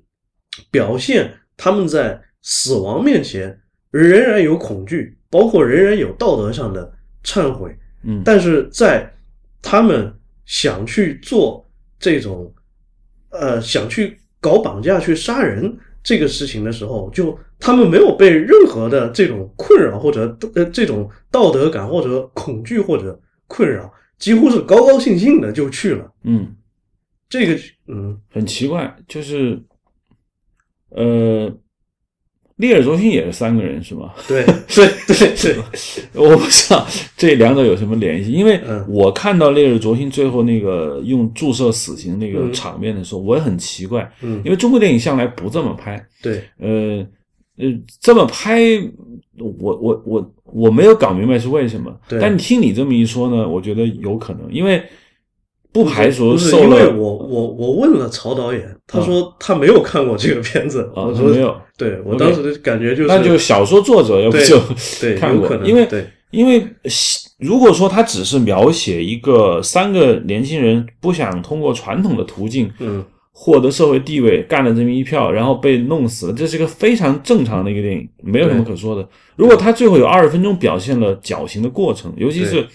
[0.70, 3.58] 表现他们在死亡面前
[3.90, 6.92] 仍然有恐惧，包括仍然有道德上的
[7.24, 8.22] 忏悔，嗯。
[8.24, 9.12] 但是在
[9.62, 10.12] 他们
[10.44, 12.52] 想去做这种，
[13.30, 26.12] 呃，想去搞绑架去杀人这个事情的时候，就他们没有被任何的这种困扰或者呃这种道德感或者恐惧或者困扰，几乎是高高兴兴的就去了。
[26.22, 26.54] 嗯，
[27.28, 28.20] 这个嗯。
[28.30, 29.60] 很奇怪，就是
[30.96, 31.52] 呃，
[32.56, 34.12] 利尔卓星也是三个人是吗？
[34.26, 34.44] 对。
[34.74, 35.56] 对对对，
[36.14, 36.86] 我不知道
[37.16, 38.84] 这两者有什么联系，因为嗯。
[38.88, 42.52] 我看到烈日灼心最后那个用注射死刑那个嗯。
[42.52, 44.40] 场面的时候，我也很奇怪，嗯。
[44.44, 46.42] 因为中国电影向来不这么拍，对。
[46.58, 47.06] 呃
[47.58, 48.60] 呃，这么拍，
[49.38, 52.18] 我我我我没有搞明白是为什么，对。
[52.20, 54.82] 但听你这么一说呢，我觉得有可能，因为
[55.76, 60.90] 不排除是受了因为我我我问了曹导演，他说他没有看过这个片子。
[60.94, 64.58] 啊我说没有，对我当时的感觉就是，那就小说作者要不对就
[64.98, 66.66] 对 看过因为对因为
[67.38, 73.04] 如果说他只是描写一个三个年轻人不想通过传统的途径嗯
[73.38, 79.06] 获得社会地位，干了这么一票，然后被弄死了，这是一个非常正常的一个电影，没有什么可说的。
[79.36, 82.66] 如果他最后有二十分钟表现了绞刑的过程，尤其是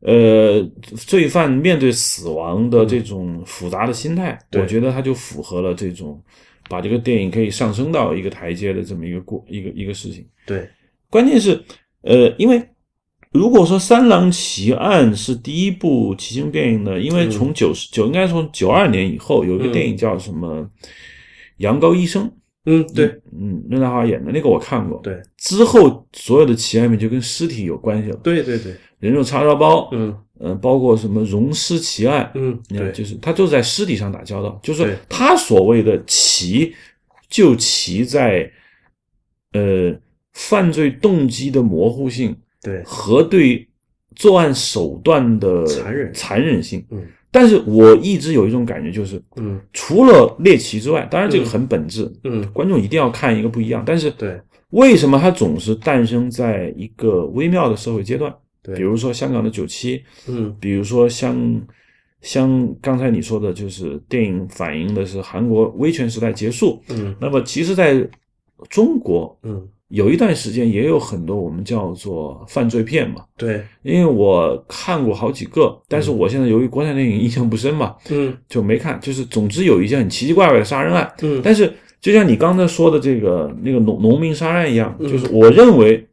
[0.00, 0.62] 呃
[0.96, 4.60] 罪犯面对死亡的这种复杂的心态，对。
[4.62, 6.22] 我觉得他就符合了这种
[6.68, 10.26] 把这个电影可以上升到一个台阶的这么一个过一个一个事情。
[10.46, 10.68] 对。
[11.08, 11.60] 关键是，
[12.02, 12.62] 呃，因为
[13.32, 20.62] 如果说《三狼奇案》是第一部奇情电影呢，因为从九十九应该从九二年以后有一个电影叫什么
[21.58, 22.24] 《羊羔医生》，
[22.66, 23.06] 嗯对。
[23.32, 25.00] 嗯，任达华演的那个我看过。
[25.02, 25.20] 对。
[25.36, 32.58] 之后所有的奇案片就跟尸体有关系了，对对对，人肉叉烧包，嗯呃，包括什么溶尸奇案，嗯
[32.94, 36.74] 就是他就在尸体上打交道，就是对他所谓的奇，
[37.28, 38.50] 就奇在
[39.52, 39.94] 呃
[40.32, 43.68] 犯罪动机的模糊性对和对
[44.14, 46.84] 作案手段的残忍残忍性。
[46.90, 53.84] 嗯但是我一直有一种感觉，就是嗯除了猎奇之外，当然这个很本质，嗯观众一定要看一个不一样。
[53.86, 54.40] 但是对
[54.70, 58.34] 为什么它总是诞生在一个微妙的社会阶段？
[58.62, 60.54] 对，比如说香港的九七，嗯。
[60.60, 61.60] 比如说像
[62.20, 66.82] 像刚才你说的，就是电影反映的是韩国威权时代结束。
[66.88, 67.14] 嗯。
[67.20, 68.08] 那么其实在
[68.68, 69.68] 中国嗯。
[69.90, 73.60] 有一段时间也有很多我们叫做犯罪片嘛，对。
[73.82, 78.32] 因为我看过好几个，但是我现在由于国产电影印象不深嘛，嗯。
[78.48, 79.00] 就没看。
[79.00, 81.40] 就是总之有一些很奇奇怪怪的杀人案，嗯。
[81.42, 85.10] 但是就像你刚才说的这个那个农农民杀案一样，嗯。
[85.10, 86.06] 就是我认为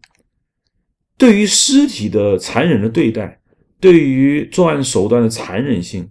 [1.18, 3.39] 对于尸体的残忍的对待，
[3.80, 6.07] 对于作案手段的残忍性，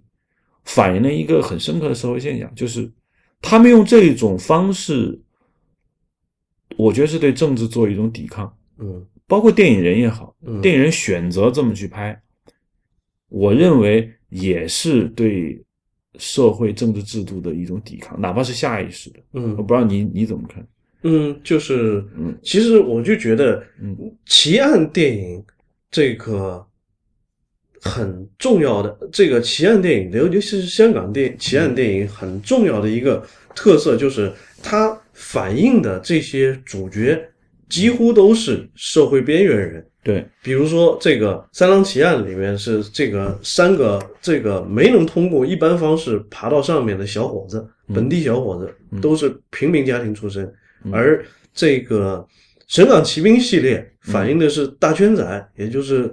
[0.65, 2.91] 反映了一个很深刻的社会现象，就是
[3.41, 5.19] 他们用这种方式，
[6.75, 12.21] 我觉得是对政治做一种抵抗，嗯包括电影人也好，嗯电影人选择这么去拍，
[13.29, 15.61] 我认为也是对
[16.17, 19.19] 社会政治制度的一种抵抗，哪怕是下意识的。
[19.33, 20.65] 嗯我嗯不知道你你怎么看？
[21.07, 22.37] 嗯，就是嗯。
[22.43, 23.95] 其实我就觉得嗯。
[24.25, 25.43] 奇案电影
[25.89, 26.65] 这个
[27.81, 34.31] 很重要的这个奇案电影，尤尤其是香港电奇案电影很重要的一个特色，就是
[34.61, 37.19] 它反映的这些主角
[37.69, 39.85] 几乎都是社会边缘人。
[40.03, 50.49] 对，比如说这个《三狼奇案》里面是这个三个这个没能通过一般方式爬到上面的小伙子，本地小伙子都是平民家庭出身，
[50.91, 51.23] 而
[51.53, 52.25] 这个
[52.67, 56.11] 《神港奇兵》系列反映的是大圈仔，也就是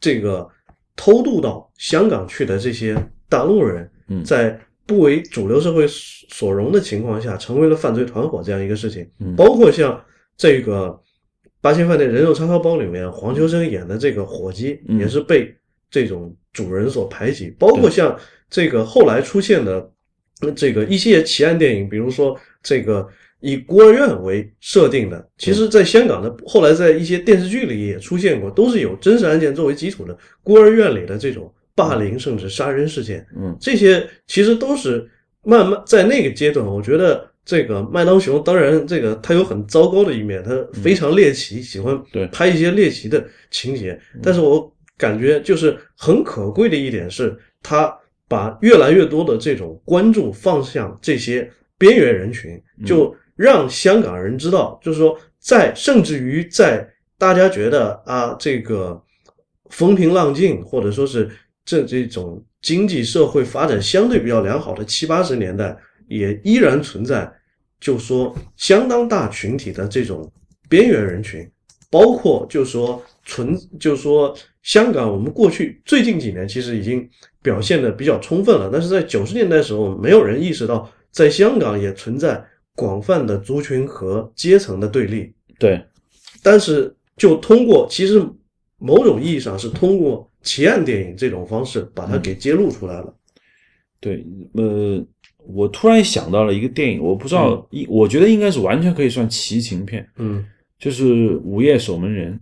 [0.00, 0.48] 这个
[0.96, 2.96] 偷渡到香港去的这些
[3.28, 4.24] 大陆人，嗯。
[4.24, 9.08] 在不为主流社会所容的情况下，成为了犯罪团伙这样一个事情。
[9.20, 9.36] 嗯。
[9.36, 10.02] 包括像
[10.36, 10.88] 这个
[11.60, 14.98] 《八仙饭店人肉叉烧包》里面黄秋生演的这个伙计，嗯。
[14.98, 15.54] 也是被
[15.90, 17.54] 这种主人所排挤。
[17.58, 18.18] 包括像
[18.50, 19.90] 这个后来出现的
[20.40, 23.08] 呃这个一系列奇案电影，比如说这个
[23.42, 33.26] 以孤儿院为设定的，其实在香港的后来在一些电视剧里也出现过，都是有真实案件作为基础的孤儿院里的这种霸凌甚至杀人事件。
[33.36, 33.54] 嗯。
[33.60, 35.06] 这些其实都是
[35.42, 42.26] 慢慢在那个阶段，我觉得这个麦当雄，当然这个他有很糟糕的一面，他非常猎奇，喜欢对。
[42.28, 44.00] 拍一些猎奇的情节。
[44.22, 47.92] 但是我感觉就是很可贵的一点是，他
[48.28, 59.00] 把越来越多的这种关注放向这些边缘人群，就让香港人知道，就是说在甚至于在大家觉得啊这个
[59.70, 61.30] 风平浪静，或者说是
[61.64, 65.76] 这这种经济社会发展相对比较良好的七八十年代，
[66.08, 67.32] 也依然存在，
[67.80, 70.30] 就说相当大群体的这种
[70.68, 71.48] 边缘人群，
[71.90, 77.08] 包括就说存，就说香港，我们过去最近几年其实已经
[77.42, 85.84] 表现的比较充分了，但是在九十年代的时候，没有人意识到在香港也存在广泛的族群和阶层的对立，对，
[86.42, 88.24] 但是就通过其实
[88.78, 93.14] 某种意义上是通过奇案电影这种方式把它给揭露出来了。
[94.00, 95.04] 对，呃，
[95.38, 100.44] 我突然想到了一个电影，我不知道，一、我觉得应该是完全可以算奇情片，嗯。
[100.78, 101.04] 就是
[101.42, 102.34] 《午夜守门人》。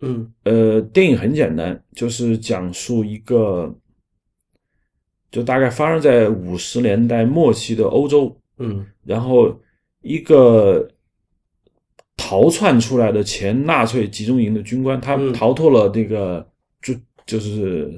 [0.00, 0.32] 嗯。
[0.44, 3.74] 呃，电影很简单，就是讲述一个，
[5.30, 8.86] 就大概发生在五十年代末期的欧洲，嗯。
[9.04, 9.60] 然后
[10.02, 10.86] 一个
[12.16, 15.32] 逃窜出来的前纳粹集中营的军官，他嗯。
[15.32, 16.46] 逃脱了这个
[16.82, 16.94] 就
[17.24, 17.90] 就是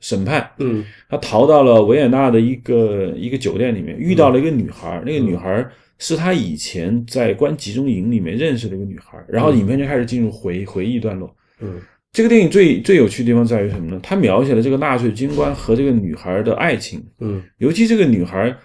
[0.00, 0.84] 审判，嗯。
[1.08, 5.66] 他逃到了维也纳的一个一个酒店里面，遇到了一个女孩儿，那个女孩
[5.98, 11.34] 是他以前在关集中营里面认识的一个女孩，然后影片就开始进入回回忆段落。
[11.60, 11.80] 嗯。
[12.12, 14.00] 这个电影最最有趣的地方在于什么呢？
[14.02, 17.42] 他描写了这个纳粹军官和这个女孩的爱情，嗯。
[17.58, 18.56] 尤其这个女孩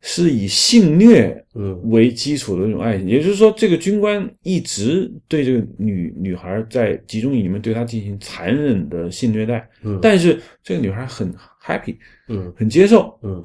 [0.00, 1.78] 是以性虐嗯。
[1.90, 11.34] 为基础的那种爱情，也就是说，这个军官一直对这个女女孩在集中营里面对她进行残忍的性虐待，嗯，但是这个女孩很
[11.64, 11.96] happy，
[12.28, 12.52] 嗯。
[12.56, 13.44] 很接受，嗯。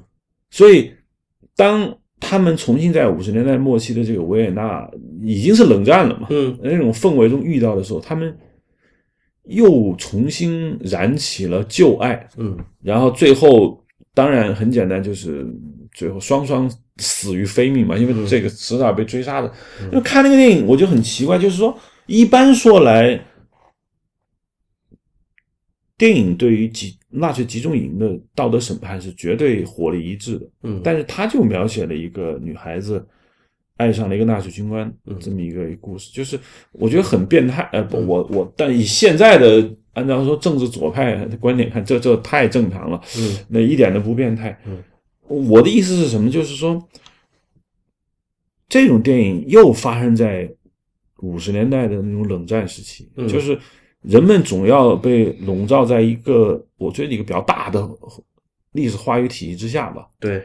[0.52, 0.92] 所以
[1.56, 4.88] 当他们重新在五十年代末期的这个维也纳
[5.24, 6.58] 已经是冷战了嘛，嗯。
[6.62, 8.38] 那种氛围中遇到的时候，他们
[9.46, 12.56] 又重新燃起了旧爱，嗯。
[12.82, 13.84] 然后最后
[14.14, 15.46] 当然很简单，就是
[15.94, 19.52] 最后双双死于非命嘛，因为这个迟早被追杀的。
[19.92, 21.78] 就看那个电影，我就很奇怪，就是说
[22.08, 23.20] 一般说来，
[25.98, 33.08] 电影对于集纳粹集中营的道德审判是绝对火力一致的，嗯，但是他就描写了一个女孩子
[33.78, 36.40] 爱上了一个纳粹军官嗯这么一个故事，就是
[36.72, 37.70] 我觉得很变态。
[37.72, 44.60] 呃，不，我我，但以现在的按照说政治左派的观点看，这这太正常了，嗯那一点都不变态。
[45.30, 46.30] 嗯，我的意思是什么？
[46.30, 46.82] 就是说，
[48.70, 50.52] 这种电影又发生在
[51.20, 53.58] 五十年代的那种冷战时期，嗯就是
[54.02, 57.88] 人们总要被笼罩在一个我觉得一个比较大的
[58.74, 60.08] 历史话语体系之下吧。
[60.20, 60.40] 对，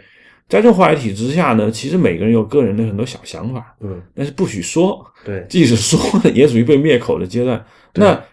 [0.49, 7.64] 在这种话语体制之下呢，其实每个人有个人的很多小想法，嗯但是不许说，对，即使说了也属于被灭口的阶段。
[7.93, 8.24] 对那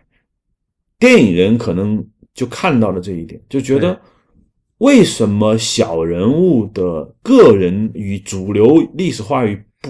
[1.00, 4.02] 电影人可能就看到了这一点，就觉得对
[4.80, 9.89] 为什么小人物的个人与主流历史话语不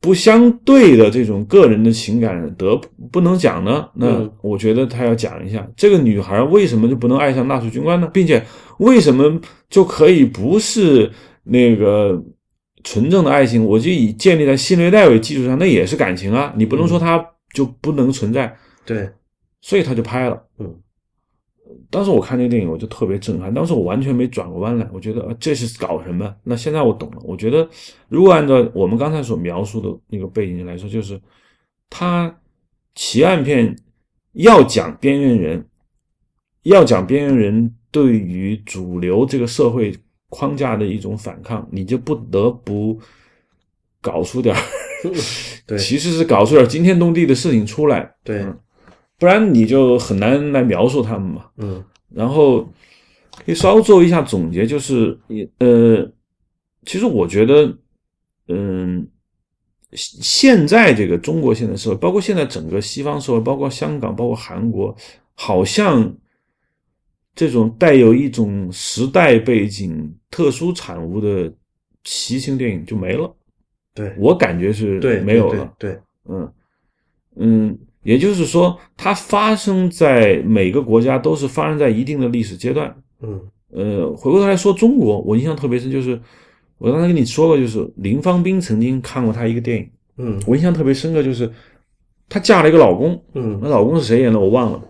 [0.00, 2.80] 不相对的这种个人的情感得
[3.10, 3.88] 不能讲呢？
[3.94, 8.08] 那嗯我觉得他要讲一下，这个女孩为什么就不能爱上纳粹军官呢？
[8.14, 8.42] 并且
[8.78, 11.10] 为什么就可以不是
[11.42, 12.22] 那个
[12.84, 13.64] 纯正的爱情？
[13.64, 16.54] 我就以建立在性虐待为基础上，那也是感情啊！
[16.56, 18.56] 你不能说它就不能存在，
[18.86, 19.10] 对，
[19.60, 20.40] 所以他就拍了。
[20.60, 20.74] 嗯，
[21.90, 23.52] 当时我看这个电影，我就特别震撼。
[23.52, 26.34] 当时我完全没转过弯来，我觉得、啊这是搞什么？
[26.44, 27.18] 那现在我懂了。
[27.24, 27.68] 我觉得，
[28.08, 31.20] 如果按照我们刚才所描述的那个背景来说，就是
[31.88, 32.34] 他
[32.94, 33.74] 奇案片
[34.32, 35.66] 要讲边缘人，
[36.62, 39.94] 要讲边缘人对于主流这个社会
[40.28, 42.98] 框架的一种反抗，你就不得不
[44.00, 44.62] 搞出点儿
[45.66, 48.14] 对其实是搞出点惊天动地的事情出来。
[48.24, 48.58] 对，嗯
[49.18, 51.46] 不然你就很难来描述他们嘛。
[51.58, 52.62] 嗯然后
[53.44, 56.10] 可以稍微做一下总结，就是也呃，
[56.86, 57.76] 其实我觉得，
[58.48, 59.06] 嗯，
[59.92, 64.96] 现现在这个中国现在社会，包括现在整个西方社会，包括香港，包括韩国，
[65.34, 66.16] 好像
[67.34, 71.52] 这种带有一种时代背景、特殊产物的
[72.04, 73.32] 奇情电影就没了。
[73.94, 75.74] 对，我感觉是没有了。
[75.78, 76.52] 对，嗯
[77.36, 82.96] 嗯，也就是说，它发生在每个国家都是发生在一定的历史阶段。
[83.20, 83.38] 嗯
[83.70, 86.18] 呃，回过头来说中国，我印象特别深，就是
[86.78, 91.52] 我刚才跟你说过，就是林芳斌曾经看过他一个电影，嗯我印象特别深刻，就是
[92.30, 94.82] 她嫁了一个老公，嗯那老公是谁演的我忘了，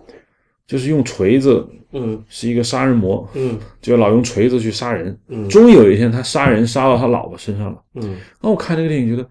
[0.68, 5.18] 就是用锤子，嗯是一个杀人魔，嗯 就老用锤子去杀人。
[5.26, 7.82] 嗯终于有一天，他杀人杀到他老婆身上了。
[7.94, 9.28] 嗯那我看这个电影，觉得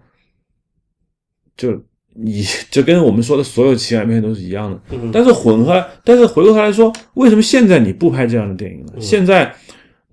[1.56, 1.82] 就
[2.14, 8.92] 你就跟我们说的所有情感片都是一样的，嗯，但是混合，但是回过头来说，为什么现在你不拍这样的电影呢？
[8.96, 9.54] 嗯现在，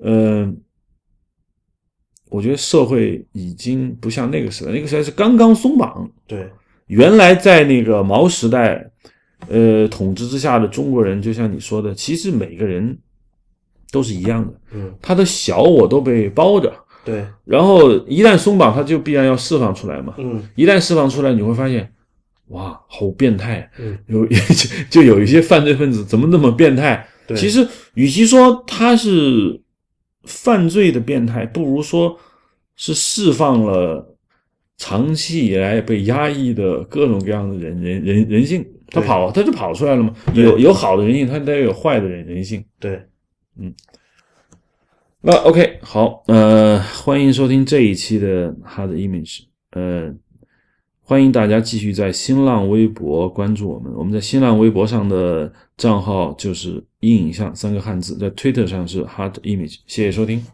[0.04, 0.56] 嗯、
[2.30, 6.08] 我觉得社会已经不像那个时代，那个时代是刚刚松绑。
[6.28, 6.48] 对，
[6.88, 8.92] 原来在那个毛时代，
[9.48, 12.96] 呃，统治之下的中国人，就像你说的，其实每个人
[13.92, 16.72] 都是一样的，嗯他的小我都被包着，
[17.06, 20.16] 对，然后一旦松绑，他就必然要释放出来嘛。
[20.18, 21.94] 嗯一旦释放出来，你会发现，
[22.48, 23.70] 哇，好变态！
[23.78, 24.28] 嗯有
[24.90, 27.08] 就有一些犯罪分子怎么那么变态？
[27.28, 29.62] 对，其实，与其说他是
[30.24, 32.18] 犯罪的变态，不如说
[32.76, 34.16] 是释放了
[34.78, 40.14] 长期以来被压抑的各种各样的人人人人性，他跑他就跑出来了嘛。
[40.34, 42.64] 有有好的人性，他得有坏的人人性。
[42.80, 43.02] 对，
[45.28, 49.40] 那 OK，好，呃，欢迎收听这一期的 Hard Image，
[49.72, 50.14] 呃，
[51.02, 53.92] 欢迎大家继续在新浪微博关注我们。
[53.96, 59.80] 我们在新浪微博上的账号就是“阴影像”三个汉字，在 Twitter 上是 Hard Image。
[59.88, 60.46] 谢谢收听。